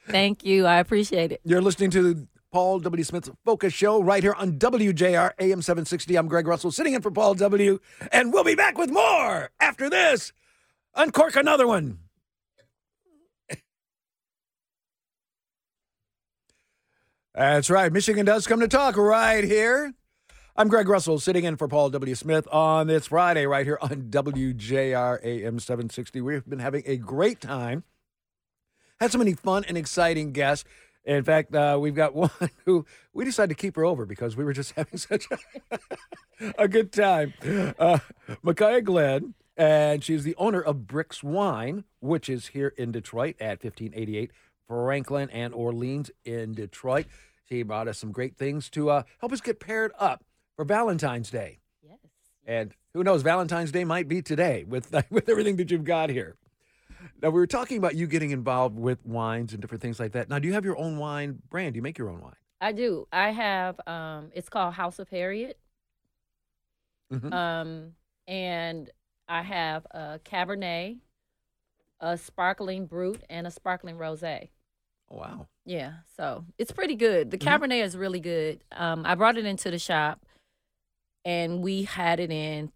[0.08, 0.66] Thank you.
[0.66, 1.42] I appreciate it.
[1.44, 3.04] You're listening to Paul W.
[3.04, 6.16] Smith's Focus Show right here on WJR AM 760.
[6.16, 7.80] I'm Greg Russell sitting in for Paul W.
[8.12, 10.34] And we'll be back with more after this.
[10.94, 12.00] Uncork another one.
[17.34, 17.92] That's right.
[17.92, 19.94] Michigan does come to talk right here.
[20.56, 22.14] I'm Greg Russell sitting in for Paul W.
[22.14, 26.22] Smith on this Friday right here on WJR AM 760.
[26.22, 27.84] We've been having a great time
[29.04, 30.66] had so many fun and exciting guests.
[31.06, 32.32] In fact, uh, we've got one
[32.66, 35.28] who we decided to keep her over because we were just having such
[35.70, 37.34] a, a good time.
[37.78, 38.00] Uh,
[38.42, 43.64] Micaiah Glenn, and she's the owner of Bricks Wine, which is here in Detroit at
[43.64, 44.32] 1588
[44.68, 47.06] Franklin and Orleans in Detroit.
[47.50, 50.24] She brought us some great things to uh, help us get paired up
[50.56, 51.60] for Valentine's Day.
[51.84, 52.00] Yes.
[52.46, 56.38] And who knows, Valentine's Day might be today with with everything that you've got here.
[57.24, 60.28] Now we were talking about you getting involved with wines and different things like that.
[60.30, 61.74] Now, do you have your own wine brand?
[61.74, 62.36] Do you make your own wine?
[62.60, 63.08] I do.
[63.14, 65.58] I have um it's called House of Harriet.
[67.14, 67.32] Mhm.
[67.34, 67.96] Um
[68.28, 68.90] and
[69.30, 70.98] I have a Cabernet,
[72.02, 74.50] a sparkling brut and a sparkling rosé.
[75.10, 75.48] Oh, wow.
[75.66, 77.32] Yeah, so it's pretty good.
[77.32, 77.48] The Mhm.
[77.48, 78.66] Cabernet is really good.
[78.74, 80.26] Um I brought it into the shop
[81.24, 82.74] and we had it in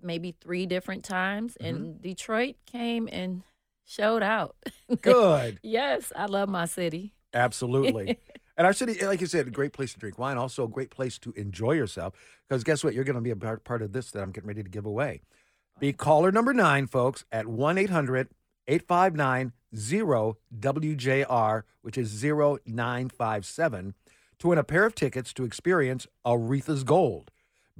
[0.00, 3.42] maybe 3 different times and Detroit came and
[3.90, 4.56] showed out.
[5.02, 5.58] Good.
[5.62, 7.14] yes, I love my city.
[7.34, 8.18] Absolutely.
[8.56, 10.38] and our city, like you said, a great place to drink wine.
[10.38, 12.14] Also, a great place to enjoy yourself.
[12.48, 12.94] Because guess what?
[12.94, 15.22] You're going to be a part of this that I'm getting ready to give away.
[15.78, 18.28] Be caller number nine, folks, at 1 800
[18.68, 23.94] 859 0WJR, which is 0957,
[24.38, 27.30] to win a pair of tickets to experience Aretha's Gold.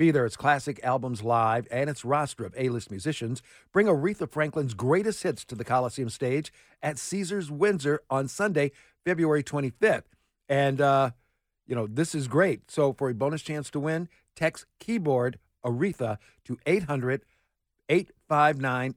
[0.01, 4.73] Be there, its classic albums live and its roster of A-list musicians bring Aretha Franklin's
[4.73, 8.73] greatest hits to the Coliseum stage at Caesars Windsor on Sunday,
[9.05, 10.05] February 25th.
[10.49, 11.11] And, uh,
[11.67, 12.71] you know, this is great.
[12.71, 17.21] So for a bonus chance to win, text keyboard Aretha to 800
[17.91, 18.95] 859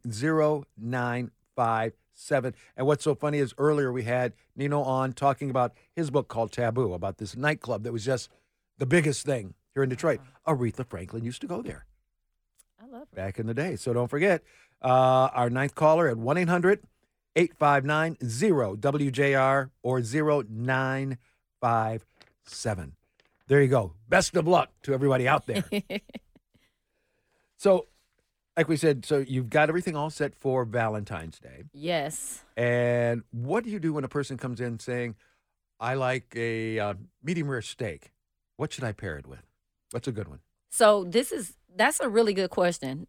[0.78, 2.56] 0957.
[2.78, 6.54] And what's so funny is earlier we had Nino on talking about his book called
[6.54, 8.30] Taboo, about this nightclub that was just
[8.78, 10.22] the biggest thing here in Detroit.
[10.48, 11.86] Aretha Franklin used to go there
[12.82, 13.16] I love it.
[13.16, 13.76] back in the day.
[13.76, 14.44] So don't forget
[14.82, 16.80] uh, our ninth caller at 1 800
[17.36, 22.96] 859 0WJR or 0957.
[23.48, 23.94] There you go.
[24.08, 25.64] Best of luck to everybody out there.
[27.58, 27.88] so,
[28.56, 31.64] like we said, so you've got everything all set for Valentine's Day.
[31.74, 32.44] yes.
[32.56, 35.16] And what do you do when a person comes in saying,
[35.80, 36.94] I like a uh,
[37.24, 38.12] medium rare steak?
[38.58, 39.42] What should I pair it with?
[39.94, 40.40] What's a good one?
[40.72, 43.06] So this is that's a really good question.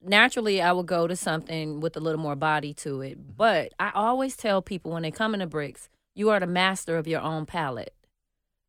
[0.00, 3.32] Naturally, I would go to something with a little more body to it, mm-hmm.
[3.36, 7.08] but I always tell people when they come into bricks, you are the master of
[7.08, 7.94] your own palate.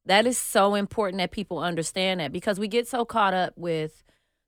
[0.07, 4.03] That is so important that people understand that because we get so caught up with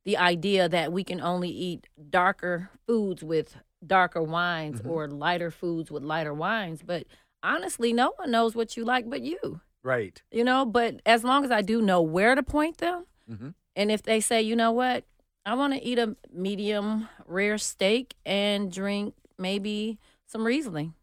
[0.06, 4.90] the idea that we can only eat darker foods with darker wines mm-hmm.
[4.90, 7.06] or lighter foods with lighter wines, but
[7.44, 10.22] honestly, no one knows what you like but you Right.
[10.32, 13.50] you know but as long as i do know where to point them Mm-hmm.
[13.76, 15.06] and if they say you know what
[15.46, 20.94] i want to eat a medium rare steak and drink maybe some riesling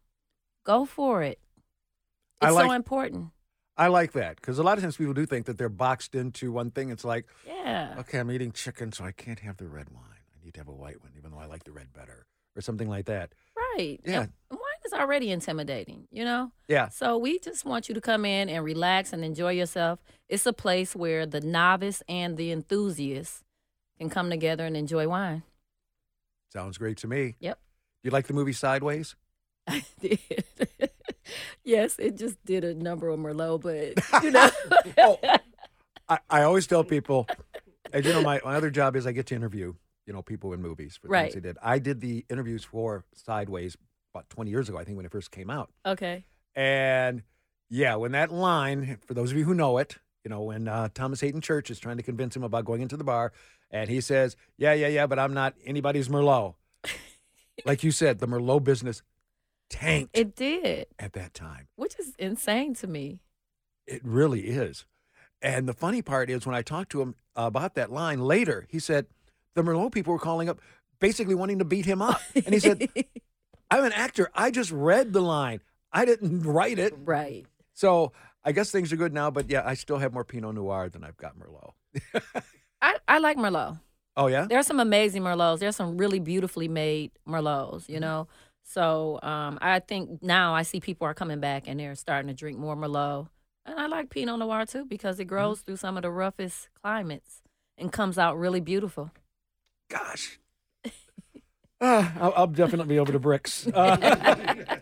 [0.63, 1.39] go for it
[2.41, 3.29] it's like- so important
[3.77, 6.51] I like that because a lot of times people do think that they're boxed into
[6.51, 6.89] one thing.
[6.91, 10.03] It's like, yeah okay, I'm eating chicken, so I can't have the red wine.
[10.39, 12.61] I need to have a white one, even though I like the red better, or
[12.61, 13.33] something like that.
[13.57, 14.23] right Yeah.
[14.23, 14.31] And
[14.85, 16.89] is already intimidating you know Yeah.
[16.89, 20.53] so we just want you to come in and relax and enjoy yourself it's a
[20.53, 23.43] place where the novice and the enthusiast
[23.99, 25.43] can come together and enjoy wine
[26.53, 27.35] Sounds great to me.
[27.39, 27.57] Yep.
[28.03, 29.15] You like the movie Sideways?
[29.69, 30.19] I did.
[31.63, 34.49] yes, it just did a number on Merlot, but you know.
[34.97, 35.17] Oh,
[36.09, 37.25] I, I always tell people,
[37.93, 39.75] and you know, my, my other job is I get to interview,
[40.05, 41.31] you know, people in movies for Right.
[41.31, 41.57] things they did.
[41.63, 43.77] I did the interviews for Sideways
[44.13, 45.69] about 20 years ago, I think, when it first came out.
[45.85, 46.25] okay.
[46.55, 47.23] And
[47.69, 49.95] yeah, when that line, for those of you who know it,
[50.25, 52.97] you know, when uh, Thomas Haden Church is trying to convince him about going into
[52.97, 53.31] the bar,
[53.71, 56.55] and he says, Yeah, yeah, yeah, but I'm not anybody's Merlot.
[57.65, 59.01] like you said, the Merlot business
[59.69, 61.69] tanked It did, at that time.
[61.77, 63.19] which is insane to me.
[63.87, 64.85] It really is.
[65.41, 68.77] And the funny part is when I talked to him about that line later, he
[68.79, 69.07] said
[69.55, 70.59] the Merlot people were calling up
[70.99, 72.21] basically wanting to beat him up.
[72.35, 72.89] And he said,
[73.71, 74.29] I'm an actor.
[74.35, 75.61] I just read the line.
[75.91, 76.93] I didn't write it.
[77.03, 77.45] right.
[77.73, 78.11] So
[78.43, 81.03] I guess things are good now, but yeah, I still have more Pinot Noir than
[81.03, 81.73] I've got Merlot.
[82.81, 83.79] I, I like Merlot.
[84.17, 84.45] Oh, yeah?
[84.47, 85.59] There's some amazing Merlots.
[85.59, 88.27] There's some really beautifully made Merlots, you know.
[88.63, 92.33] So um, I think now I see people are coming back and they're starting to
[92.33, 93.27] drink more Merlot.
[93.65, 97.41] And I like Pinot Noir too because it grows through some of the roughest climates
[97.77, 99.11] and comes out really beautiful.
[99.89, 100.39] Gosh.
[101.81, 103.67] Ah, I'll, I'll definitely be over the bricks.
[103.75, 104.77] Uh,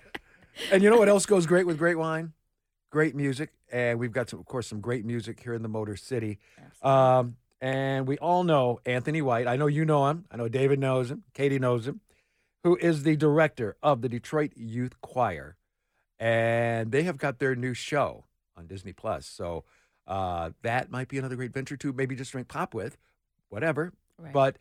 [0.73, 2.33] and you know what else goes great with great wine?
[2.89, 3.51] Great music.
[3.71, 6.37] And we've got, some, of course, some great music here in the Motor City.
[6.81, 9.47] Um, and we all know Anthony White.
[9.47, 10.25] I know you know him.
[10.29, 11.23] I know David knows him.
[11.33, 12.01] Katie knows him,
[12.65, 15.55] who is the director of the Detroit Youth Choir.
[16.19, 18.25] And they have got their new show
[18.57, 19.25] on Disney Plus.
[19.25, 19.63] So
[20.07, 22.97] uh, that might be another great venture to maybe just drink pop with,
[23.47, 23.93] whatever.
[24.17, 24.33] Right.
[24.33, 24.57] But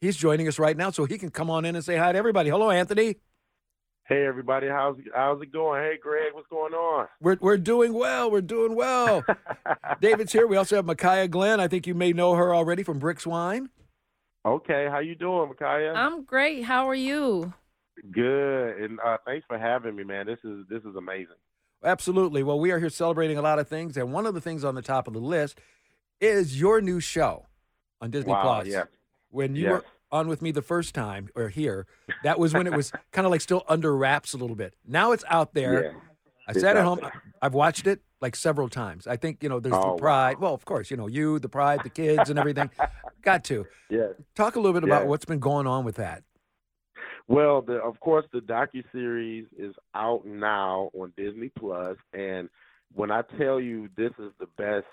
[0.00, 2.18] he's joining us right now, so he can come on in and say hi to
[2.18, 2.50] everybody.
[2.50, 3.16] Hello, Anthony.
[4.08, 5.80] Hey everybody, how's how's it going?
[5.84, 7.06] Hey Greg, what's going on?
[7.20, 8.28] We're we're doing well.
[8.28, 9.24] We're doing well.
[10.00, 10.48] David's here.
[10.48, 11.60] We also have Micaiah Glenn.
[11.60, 13.68] I think you may know her already from Bricks Wine.
[14.44, 15.92] okay, how you doing, Micaiah?
[15.92, 16.64] I'm great.
[16.64, 17.54] How are you?
[18.10, 20.26] Good, and uh, thanks for having me, man.
[20.26, 21.36] This is this is amazing.
[21.84, 22.42] Absolutely.
[22.42, 24.74] Well, we are here celebrating a lot of things, and one of the things on
[24.74, 25.60] the top of the list
[26.20, 27.46] is your new show
[28.00, 28.66] on Disney wow, Plus.
[28.66, 28.84] yeah,
[29.30, 29.72] When you Yes.
[29.72, 31.86] were on with me the first time, or here,
[32.24, 34.74] that was when it was kind of like still under wraps a little bit.
[34.86, 35.84] Now it's out there.
[35.84, 35.92] yeah.
[36.48, 36.98] I sat at home.
[37.00, 37.12] there.
[37.40, 39.06] I've watched it like several times.
[39.06, 40.34] I think you know there's the Oh, pride.
[40.38, 40.46] wow.
[40.48, 42.70] Well, of course, you know you, the pride, the kids, and everything.
[43.22, 44.10] Got to Yes.
[44.34, 46.24] talk a little bit about what's been going on with that.
[47.28, 52.48] Well, the, of course, the docu series is out now on Disney Plus, and
[52.92, 54.86] when I tell you this is the best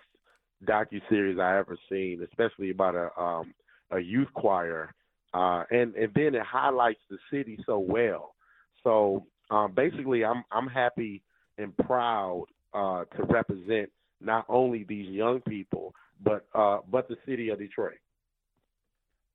[0.65, 3.53] docu series I ever seen, especially about a um,
[3.91, 4.93] a youth choir,
[5.33, 8.35] uh, and and then it highlights the city so well.
[8.83, 11.23] So um, basically, I'm I'm happy
[11.57, 13.89] and proud uh, to represent
[14.21, 17.97] not only these young people, but uh, but the city of Detroit.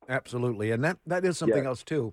[0.08, 2.12] Absolutely, and that that is something else too.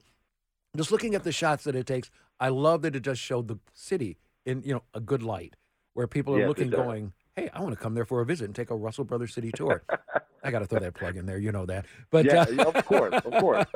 [0.77, 3.57] Just looking at the shots that it takes, I love that it just showed the
[3.73, 5.55] city in you know a good light,
[5.93, 8.45] where people are Yes, looking, going, hey, I want to come there for a visit
[8.45, 9.83] and take a Russell Brothers City tour.
[10.43, 11.37] I got to throw that plug in there.
[11.37, 11.85] You know that.
[12.11, 13.65] But yeah, uh, of course, of course.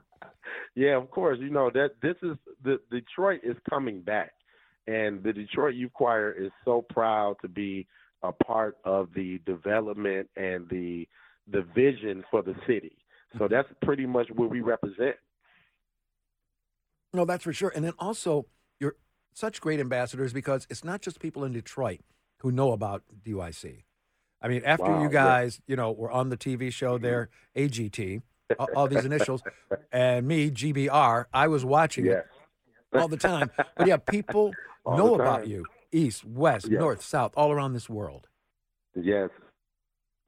[0.74, 1.38] yeah, of course.
[1.40, 4.32] You know that this is the Detroit is coming back,
[4.86, 7.86] and the Detroit Youth Choir is so proud to be
[8.22, 11.08] a part of the development and the
[11.48, 12.96] the vision for the city.
[13.38, 15.16] So that's pretty much what we represent.
[17.12, 17.72] No, that's for sure.
[17.74, 18.46] And then also,
[18.80, 18.96] you're
[19.32, 22.00] such great ambassadors because it's not just people in Detroit
[22.38, 23.84] who know about DYC.
[24.42, 25.12] I mean, after Wow, you yeah.
[25.24, 27.04] guys, you know, were on the TV show mm-hmm.
[27.04, 28.22] there, AGT,
[28.58, 29.42] all, all these initials,
[29.92, 32.24] and me, GBR, I was watching Yes.
[32.92, 33.50] it all the time.
[33.76, 34.52] But yeah, people
[34.84, 36.80] All know about you, east, west, Yes.
[36.80, 38.28] north, south, all around this world.
[38.94, 39.30] Yes.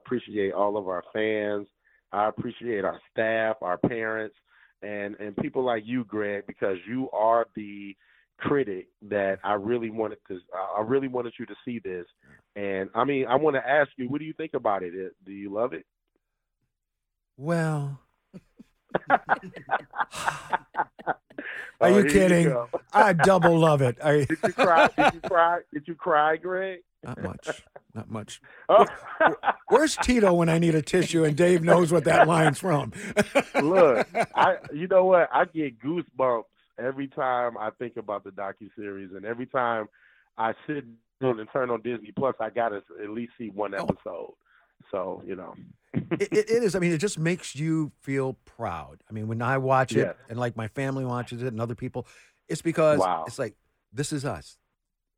[0.04, 1.68] Appreciate all of our fans.
[2.12, 4.34] I appreciate our staff, our parents,
[4.82, 7.94] and and people like you, Greg, because you are the
[8.38, 10.38] critic that I really wanted to.
[10.76, 12.06] I really wanted you to see this,
[12.56, 14.92] and I mean, I want to ask you, what do you think about it?
[15.24, 15.84] Do you love it?
[17.36, 18.00] Well,
[19.10, 19.18] Oh,
[21.80, 22.48] are you oh, here kidding?
[22.48, 22.68] go.
[22.92, 23.96] I double love it.
[24.04, 24.88] You- Did you cry?
[24.96, 25.60] Did you cry?
[25.72, 26.80] Did you cry, Greg?
[27.04, 27.48] Not much.
[27.94, 28.40] Not much.
[28.68, 28.86] Oh.
[29.68, 32.92] Where's Tito when I need a tissue and Dave knows what that line's from?
[33.60, 35.28] Look, I you know what?
[35.32, 36.44] I get goosebumps
[36.78, 39.88] every time I think about the docu series, and every time
[40.36, 40.84] I sit
[41.20, 43.84] down and turn on Disney Plus, I gotta at least see one oh.
[43.84, 44.34] episode.
[44.90, 45.54] So you know,
[45.94, 46.74] it, it is.
[46.74, 49.02] I mean, it just makes you feel proud.
[49.08, 50.14] I mean, when I watch it Yes.
[50.28, 52.06] and like my family watches it and other people,
[52.48, 53.24] it's because Wow.
[53.26, 53.56] it's like,
[53.92, 54.56] this is us.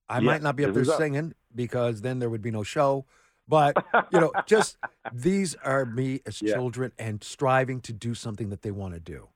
[0.08, 0.96] I Yeah, might not be up there there is us.
[0.96, 3.06] singing because then there would be no show.
[3.46, 3.76] But,
[4.10, 4.76] you know, just
[5.12, 6.54] these are me as Yeah.
[6.54, 9.28] children and striving to do something that they want to do.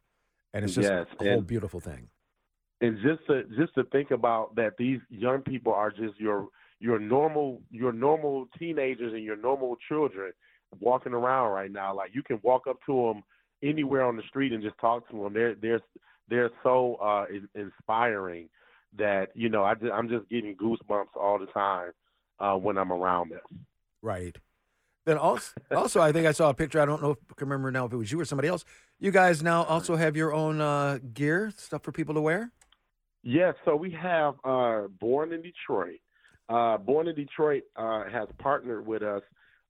[0.52, 2.08] And it's just Yes, a whole beautiful thing.
[2.80, 6.48] And just to just to think about that, these young people are just your
[6.80, 10.32] your normal your normal teenagers and your normal children
[10.80, 11.94] walking around right now.
[11.94, 13.22] Like you can walk up to them
[13.62, 15.32] anywhere on the street and just talk to them.
[15.32, 15.80] They're they're
[16.28, 18.48] they're so uh, in- inspiring
[18.96, 21.92] that you know I just, I'm just getting goosebumps all the time
[22.40, 23.66] uh, when I'm around them.
[24.02, 24.36] Right.
[25.06, 26.80] Then also, also, I think I saw a picture.
[26.80, 28.64] I don't know if I can remember now if it was you or somebody else.
[28.98, 32.50] You guys now also have your own uh, gear, stuff for people to wear.
[33.24, 36.00] Yes, so we have uh, Born in Detroit.
[36.50, 39.22] Uh, Born in Detroit uh, has partnered with us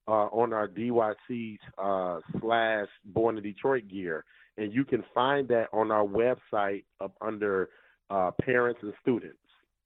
[0.09, 4.25] uh, on our DYC uh, slash Born in Detroit gear,
[4.59, 7.71] and you can find that on our website up under
[8.11, 9.39] uh, parents and students.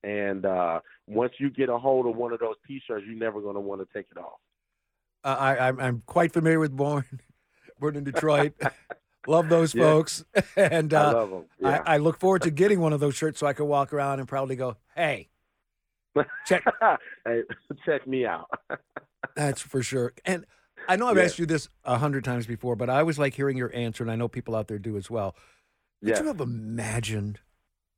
[0.03, 3.55] And uh, once you get a hold of one of those T-shirts, you're never going
[3.55, 4.39] to want to take it off.
[5.25, 7.05] Uh, I, I'm, I'm quite familiar with Born,
[7.79, 8.55] Born in Detroit.
[9.29, 9.83] Love those Yeah.
[9.83, 10.25] folks,
[10.57, 11.45] and uh, I love them.
[11.61, 11.83] Yeah.
[11.87, 14.21] I, I look forward to getting one of those shirts so I can walk around
[14.21, 15.29] and proudly go, "Hey,
[16.47, 16.65] check."
[17.27, 17.43] hey,
[17.85, 18.49] check me out.
[19.37, 20.15] That's for sure.
[20.25, 20.47] And
[20.89, 21.25] I know I've Yeah.
[21.25, 24.11] asked you this a hundred times before, but I always like hearing your answer, and
[24.11, 25.37] I know people out there do as well.
[26.03, 26.21] Could Yeah.
[26.23, 27.41] you have imagined,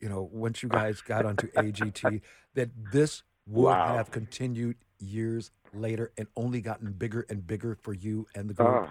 [0.00, 2.22] you know, once you guys got onto AGT,
[2.54, 3.96] that this would Wow.
[3.96, 8.88] have continued years later and only gotten bigger and bigger for you and the group?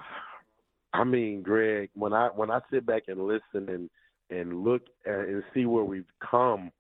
[0.94, 3.90] I mean, Greg, when I when I sit back and listen and
[4.30, 6.72] and look at, and see where we've come,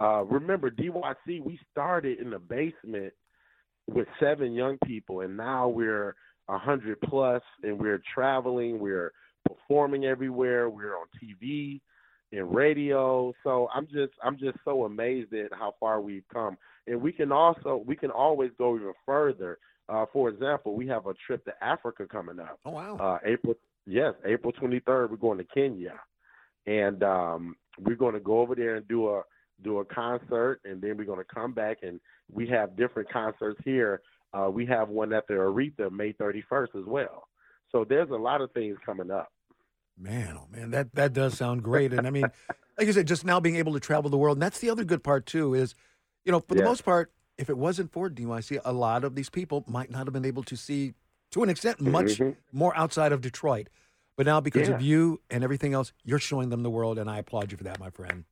[0.00, 3.12] uh, remember DYC, we started in the basement
[3.86, 6.14] with seven young people, and now we're
[6.48, 9.12] a hundred plus, and we're traveling, we're
[9.46, 11.80] performing everywhere, we're on TV
[12.32, 13.32] and radio.
[13.44, 16.56] So I'm just I'm just so amazed at how far we've come,
[16.86, 19.58] and we can also we can always go even further.
[19.88, 22.58] Uh, for example, we have a trip to Africa coming up.
[22.64, 22.96] Oh wow!
[22.96, 23.54] Uh, April,
[23.86, 25.10] yes, April 23rd.
[25.10, 25.94] We're going to Kenya,
[26.66, 29.22] and um, we're going to go over there and do a
[29.62, 32.00] do a concert, and then we're going to come back and
[32.32, 34.00] we have different concerts here.
[34.32, 37.28] Uh, we have one at the Aretha May 31st as well.
[37.72, 39.32] So there's a lot of things coming up.
[39.98, 41.92] Man, oh man, that that does sound great.
[41.92, 42.22] And I mean,
[42.78, 44.84] like I said, just now being able to travel the world, and that's the other
[44.84, 45.54] good part too.
[45.54, 45.74] Is
[46.24, 49.30] you know, for the most part, if it wasn't for DYC, a lot of these
[49.30, 50.94] people might not have been able to see,
[51.30, 52.36] to an extent, much Mhm.
[52.52, 53.68] more outside of Detroit.
[54.16, 57.18] But now, because of you and everything else, you're showing them the world, and I
[57.18, 58.24] applaud you for that, my friend.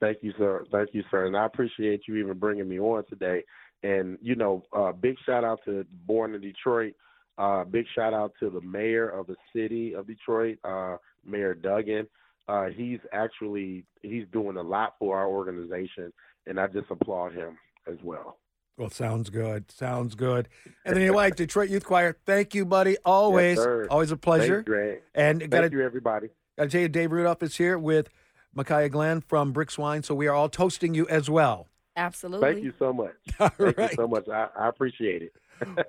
[0.00, 0.64] Thank you, sir.
[0.72, 1.26] Thank you, sir.
[1.26, 3.44] And I appreciate you even bringing me on today.
[3.82, 6.94] And you know, uh, big shout out to Born in Detroit.
[7.36, 12.08] Uh, big shout out to the mayor of the city of Detroit, uh, Mayor Duggan.
[12.48, 16.12] Uh, he's actually he's doing a lot for our organization,
[16.46, 17.58] and I just applaud him
[17.90, 18.38] as well.
[18.76, 19.70] Well, sounds good.
[19.72, 20.48] Sounds good.
[20.84, 22.16] And then you like Detroit Youth Choir.
[22.26, 22.96] Thank you, buddy.
[23.04, 23.88] Always, sir.
[23.90, 24.62] always a pleasure.
[24.66, 26.28] Thanks, And Thank got you, everybody.
[26.56, 28.08] Got to tell you, Dave Rudolph is here with
[28.54, 30.02] Micaiah Glenn from Bricks Wine.
[30.04, 31.66] So we are all toasting you as well.
[31.96, 32.52] Absolutely.
[32.52, 33.16] Thank you so much.
[33.40, 33.90] All Thank right.
[33.90, 34.28] you so much.
[34.28, 35.32] I, I appreciate it.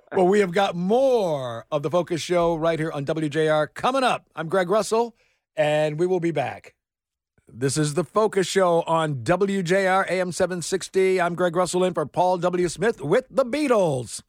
[0.15, 4.25] well, we have got more of the Focus Show right here on WJR coming up.
[4.35, 5.15] I'm Greg Russell,
[5.55, 6.73] and we will be back.
[7.51, 11.19] This is the Focus Show on WJR AM 760.
[11.19, 12.67] I'm Greg Russell in for Paul W.
[12.67, 14.21] Smith with the Beatles.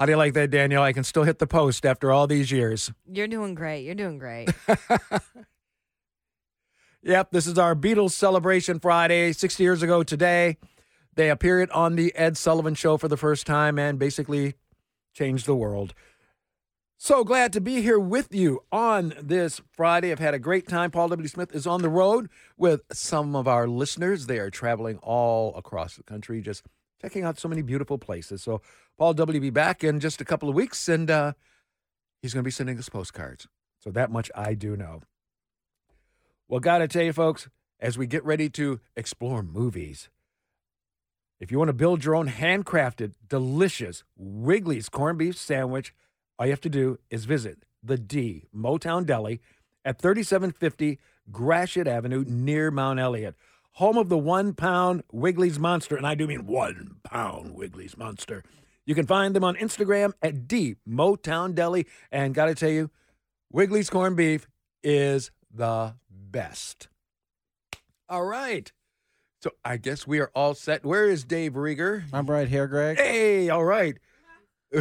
[0.00, 0.82] How do you like that, Daniel?
[0.82, 2.92] I can still hit the post after all these years.
[3.10, 3.84] You're doing great.
[3.84, 4.50] You're doing great.
[7.06, 9.32] Yep, this is our Beatles celebration Friday.
[9.32, 10.56] 60 years ago today,
[11.14, 14.54] they appeared on the Ed Sullivan Show for the first time and basically
[15.12, 15.92] changed the world.
[16.96, 20.10] So glad to be here with you on this Friday.
[20.10, 20.90] I've had a great time.
[20.90, 21.28] Paul W.
[21.28, 24.26] Smith is on the road with some of our listeners.
[24.26, 26.64] They are traveling all across the country, just
[27.02, 28.42] checking out so many beautiful places.
[28.42, 28.62] So
[28.96, 29.40] Paul W.
[29.40, 31.32] be back in just a couple of weeks, and uh,
[32.22, 33.48] he's going to be sending us postcards.
[33.80, 35.02] So that much I do know.
[36.48, 37.48] Well, gotta tell you, folks,
[37.80, 40.08] as we get ready to explore movies,
[41.40, 45.92] if you want to build your own handcrafted, delicious Wigley's corned beef sandwich,
[46.38, 49.40] all you have to do is visit the D Motown Deli
[49.84, 50.98] at 3750
[51.30, 53.34] Gratiot Avenue near Mount Elliott,
[53.72, 55.96] home of the one pound Wigley's Monster.
[55.96, 58.42] And I do mean one pound Wigley's Monster.
[58.86, 61.86] You can find them on Instagram at D Motown Deli.
[62.10, 62.90] And gotta tell you,
[63.50, 64.46] Wigley's corned beef
[64.82, 66.88] is the best.
[68.08, 68.70] All right.
[69.42, 70.84] So I guess we are all set.
[70.84, 72.04] Where is Dave Rieger?
[72.12, 72.98] I'm right here, Greg.
[72.98, 73.98] Hey, all right.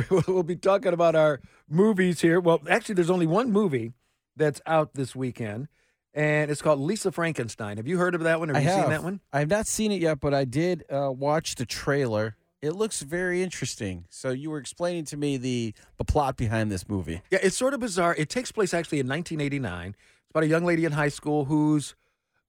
[0.27, 1.39] We'll be talking about our
[1.69, 2.39] movies here.
[2.39, 3.93] Well, actually, there's only one movie
[4.35, 5.67] that's out this weekend,
[6.13, 7.77] and it's called Lisa Frankenstein.
[7.77, 8.49] Have you heard of that one?
[8.49, 8.81] Have I you have.
[8.81, 9.19] seen that one?
[9.31, 12.35] I have not seen it yet, but I did uh, watch the trailer.
[12.61, 14.05] It looks very interesting.
[14.09, 17.21] So you were explaining to me the the plot behind this movie.
[17.29, 18.15] Yeah, it's sort of bizarre.
[18.17, 19.89] It takes place actually in 1989.
[19.89, 21.95] It's about a young lady in high school who's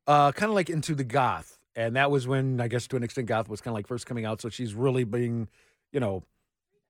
[0.06, 1.58] uh, kind of like into the goth.
[1.76, 4.06] And that was when, I guess, to an extent, goth was kind of like first
[4.06, 4.40] coming out.
[4.40, 5.48] So she's really being,
[5.92, 6.22] you know,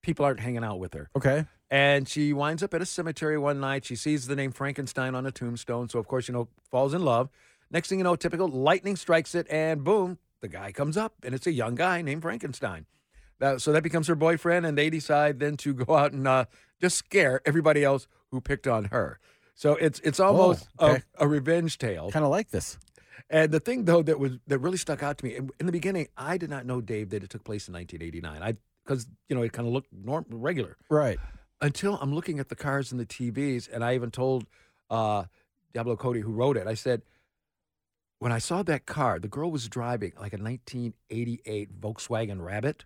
[0.04, 1.10] people aren't hanging out with her.
[1.16, 1.46] Okay.
[1.70, 3.84] And she winds up at a cemetery one night.
[3.84, 5.88] She sees the name Frankenstein on a tombstone.
[5.88, 7.30] So, of course, you know, falls in love.
[7.70, 11.34] Next thing you know, typical lightning strikes it, and boom, the guy comes up, and
[11.34, 12.86] it's a young guy named Frankenstein.
[13.40, 16.44] That, so that becomes her boyfriend, and they decide then to go out and uh,
[16.80, 19.18] just scare everybody else who picked on her.
[19.54, 21.02] So it's it's almost okay.
[21.18, 22.10] a, a revenge tale.
[22.10, 22.78] Kind of like this.
[23.30, 25.72] And the thing though that was that really stuck out to me in, in the
[25.72, 28.42] beginning, I did not know Dave that it took place in 1989.
[28.42, 31.18] I because you know it kind of looked norm regular Right.
[31.60, 34.46] until I'm looking at the cars and the TVs, and I even told
[34.90, 35.24] uh,
[35.72, 36.66] Diablo Cody who wrote it.
[36.66, 37.02] I said,
[38.18, 42.84] when I saw that car, the girl was driving like a 1988 Volkswagen Rabbit.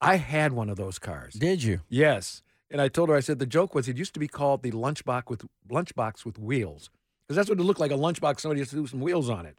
[0.00, 1.34] I had one of those cars.
[1.34, 1.80] Did you?
[1.88, 2.42] Yes.
[2.70, 4.72] And I told her, I said, the joke was it used to be called the
[4.72, 6.90] lunchbox with lunchbox with wheels.
[7.26, 8.40] Because that's what it looked like a lunchbox.
[8.40, 9.56] Somebody used to do some wheels on it.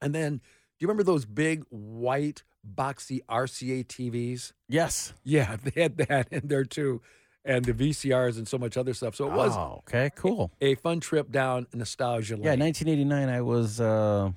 [0.00, 0.42] And then, do
[0.80, 4.52] you remember those big white boxy RCA TVs?
[4.68, 5.12] Yes.
[5.24, 7.00] Yeah, they had that in there too.
[7.44, 9.16] And the VCRs and so much other stuff.
[9.16, 10.10] So it was Oh, okay.
[10.14, 10.52] Cool.
[10.60, 13.28] a fun trip down nostalgia Yeah, 1989.
[13.28, 14.30] I was uh,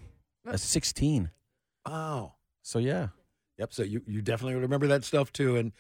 [0.48, 1.30] uh, 16.
[1.86, 2.32] Oh.
[2.64, 3.10] So yeah.
[3.60, 3.74] Yep.
[3.74, 5.56] So you, you definitely remember that stuff too.
[5.56, 5.72] And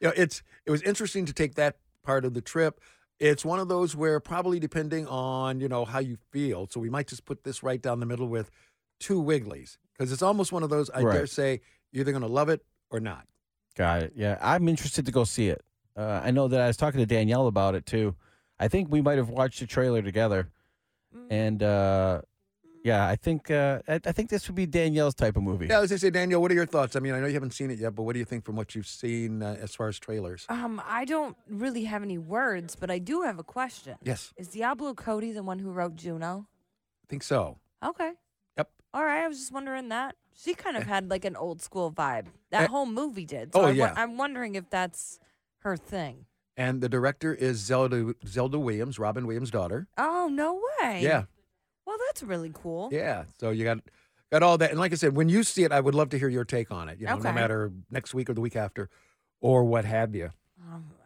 [0.00, 2.80] you know, it's it was interesting to take that part of the trip.
[3.20, 6.66] It's one of those where probably depending on, you know, how you feel.
[6.68, 8.50] So we might just put this right down the middle with
[8.98, 9.78] two Wigleys.
[9.96, 11.60] Because it's almost one of those, I dare say,
[11.92, 13.26] you're either gonna love it or not.
[13.76, 14.12] Got it.
[14.16, 15.62] Yeah, I'm interested to go see it.
[15.96, 18.14] Uh, I know that I was talking to Danielle about it too.
[18.58, 20.48] I think we might have watched the trailer together,
[21.30, 22.22] and uh,
[22.84, 25.66] yeah, I think uh, I, I think this would be Danielle's type of movie.
[25.66, 26.96] Yeah, I was gonna say, Danielle, what are your thoughts?
[26.96, 28.56] I mean, I know you haven't seen it yet, but what do you think from
[28.56, 30.46] what you've seen uh, as far as trailers?
[30.48, 33.96] Um, I don't really have any words, but I do have a question.
[34.02, 34.32] Yes.
[34.36, 36.46] Is Diablo Cody the one who wrote Juno?
[37.04, 37.58] I think so.
[37.84, 38.12] Okay.
[38.56, 38.70] Yep.
[38.94, 39.24] All right.
[39.24, 40.16] I was just wondering that.
[40.34, 42.26] She kind of had like an old school vibe.
[42.50, 42.66] That Eh.
[42.66, 43.50] whole movie did.
[43.54, 43.92] Oh, I, yeah.
[43.96, 45.18] I'm wondering if that's
[45.60, 46.26] her thing.
[46.56, 49.86] And the director is Zelda Zelda Williams, Robin Williams' daughter.
[49.96, 51.00] Oh, no way.
[51.02, 51.24] Yeah.
[51.86, 52.88] Well, that's really cool.
[52.92, 53.24] Yeah.
[53.40, 53.78] So you got
[54.30, 54.70] got all that.
[54.70, 56.70] And like I said, when you see it, I would love to hear your take
[56.70, 56.98] on it.
[57.00, 57.32] You know, no Okay.
[57.32, 58.88] matter next week or the week after,
[59.40, 60.30] or what have you.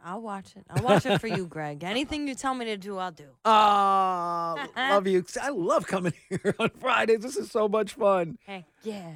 [0.06, 0.64] I'll watch it.
[0.70, 1.82] I'll watch it for you, Greg.
[1.82, 3.24] Anything you tell me to do, I'll do.
[3.44, 5.24] Oh, love you.
[5.42, 7.20] I love coming here on Fridays.
[7.20, 8.38] This is so much fun.
[8.46, 9.12] Heck yeah.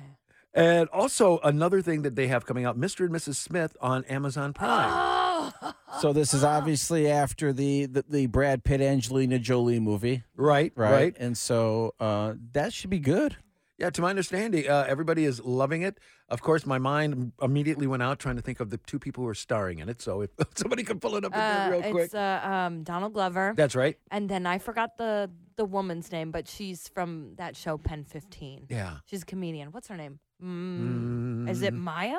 [0.52, 3.06] And also another thing that they have coming out, Mr.
[3.06, 3.36] and Mrs.
[3.36, 4.90] Smith on Amazon Prime.
[4.92, 5.72] Oh.
[6.00, 10.90] So this is obviously after the, the the Brad Pitt Angelina Jolie movie, Right, right?
[10.92, 11.16] right.
[11.20, 13.36] And so uh, that should be good.
[13.80, 15.98] Yeah, to my understanding, uh, everybody is loving it.
[16.28, 19.28] Of course, my mind immediately went out trying to think of the two people who
[19.30, 20.02] are starring in it.
[20.02, 22.04] So if somebody can pull it up Uh, again real quick.
[22.04, 23.54] it's uh, um, Donald Glover.
[23.56, 23.96] That's right.
[24.10, 28.66] And then I forgot the the woman's name, but she's from that show PEN15.
[28.68, 28.98] Yeah.
[29.06, 29.72] She's a comedian.
[29.72, 30.18] What's her name?
[30.42, 31.78] Mm, Is it Mm.
[31.78, 32.18] Maya?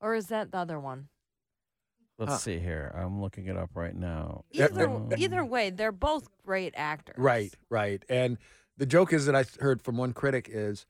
[0.00, 1.08] Or is that the other one?
[2.18, 2.38] Let's Huh.
[2.38, 2.92] see here.
[2.94, 4.44] I'm looking it up right now.
[4.52, 7.16] Either Um, either way, they're both great actors.
[7.18, 8.02] Right, right.
[8.08, 8.38] And
[8.78, 10.86] the joke is that I heard from one critic is,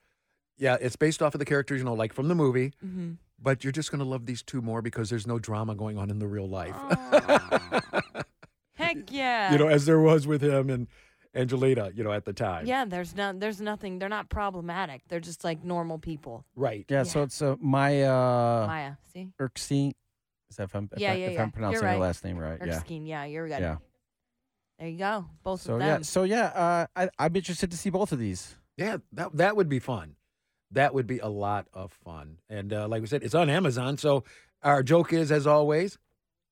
[0.56, 3.16] yeah, it's based off of the characters, you know, like from the movie, Mhm.
[3.40, 6.10] but you're just going to love these two more because there's no drama going on
[6.10, 6.74] in the real life.
[8.74, 9.50] Heck yeah.
[9.52, 10.86] you know, as there was with him and
[11.34, 12.66] Angelina, you know, at the time.
[12.66, 13.98] yeah, there's no, there's nothing.
[13.98, 15.02] They're not problematic.
[15.08, 16.44] They're just like normal people.
[16.56, 16.86] Right.
[16.88, 19.28] Yeah, so it's uh, Maya Maya, see?
[19.40, 19.92] Erskine.
[20.50, 21.42] Is that if I'm, if, Yeah, I, yeah, if yeah.
[21.42, 22.00] I'm pronouncing You're her right.
[22.00, 22.58] last name right?
[22.64, 22.80] Yeah.
[22.88, 23.60] Yeah, you're good.
[23.60, 23.76] Yeah.
[24.78, 25.26] There you go.
[25.42, 26.04] Both So of yeah, them.
[26.04, 28.54] so yeah, uh, I, I'm interested to see both of these.
[28.76, 30.14] Yeah, that that would be fun.
[30.70, 32.38] That would be a lot of fun.
[32.48, 33.96] And uh, like we said, it's on Amazon.
[33.98, 34.24] So
[34.62, 35.98] our joke is, as always,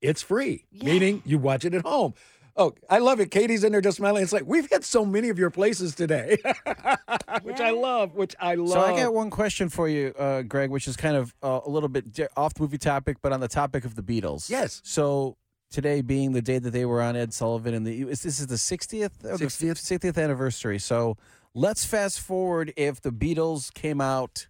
[0.01, 2.15] it's free, meaning you watch it at home.
[2.59, 3.31] Oh, I love it.
[3.31, 4.23] Katie's in there just smiling.
[4.23, 6.39] It's like we've hit so many of your places today,
[7.43, 8.15] which I love.
[8.15, 8.70] Which I love.
[8.70, 11.69] So I got one question for you, uh, Greg, which is kind of uh, a
[11.69, 14.48] little bit off the movie topic, but on the topic of the Beatles.
[14.48, 14.81] Yes.
[14.85, 15.36] So
[15.71, 18.47] today being the day that they were on Ed Sullivan, and the is- this is
[18.47, 19.79] the 60th or the 60th?
[19.79, 20.79] 60th anniversary.
[20.79, 21.17] So
[21.55, 24.47] let's fast forward if the Beatles came out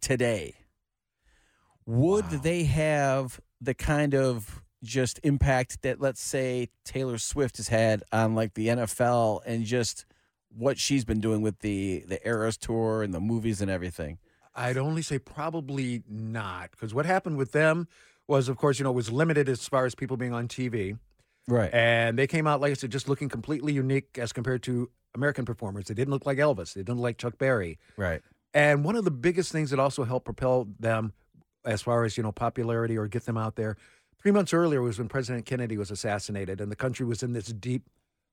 [0.00, 0.54] today.
[1.86, 8.02] Would they have the kind of just impact that let's say Taylor Swift has had
[8.12, 10.04] on like the NFL and just
[10.48, 14.18] what she's been doing with the the Eras tour and the movies and everything?
[14.54, 17.88] I'd only say probably not, because what happened with them
[18.28, 20.98] was, of course, you know, it was limited as far as people being on TV.
[21.48, 21.70] Right.
[21.72, 25.44] And they came out, like I said, just looking completely unique as compared to American
[25.44, 25.86] performers.
[25.86, 26.74] They didn't look like Elvis.
[26.74, 27.78] They didn't look like Chuck Berry.
[27.96, 28.22] Right.
[28.54, 31.12] And one of the biggest things that also helped propel them
[31.64, 33.76] as far as, you know, popularity or get them out there,
[34.20, 37.46] three months earlier was when President Kennedy was assassinated and the country was in this
[37.46, 37.88] deep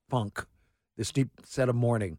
[0.10, 0.46] funk,
[0.98, 2.18] this deep set of mourning.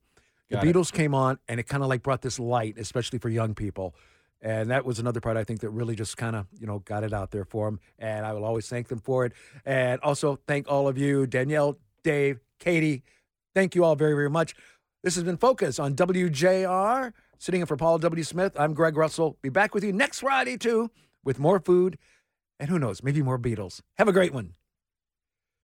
[0.48, 0.74] The Got it.
[0.74, 3.94] Beatles came on and it kind of like brought this light, especially for young people.
[4.42, 7.04] And that was another part I think that really just kind of, you know, got
[7.04, 7.78] it out there for them.
[7.98, 9.32] And I will always thank them for it.
[9.66, 13.02] And also thank all of you, Danielle, Dave, Katie.
[13.54, 14.54] Thank you all very, very much.
[15.02, 17.12] This has been Focus on WJR.
[17.38, 18.22] Sitting in for Paul W.
[18.22, 19.38] Smith, I'm Greg Russell.
[19.40, 20.90] Be back with you next Friday, too,
[21.24, 21.96] with more food
[22.58, 23.80] and who knows, maybe more Beatles.
[23.96, 24.52] Have a great one.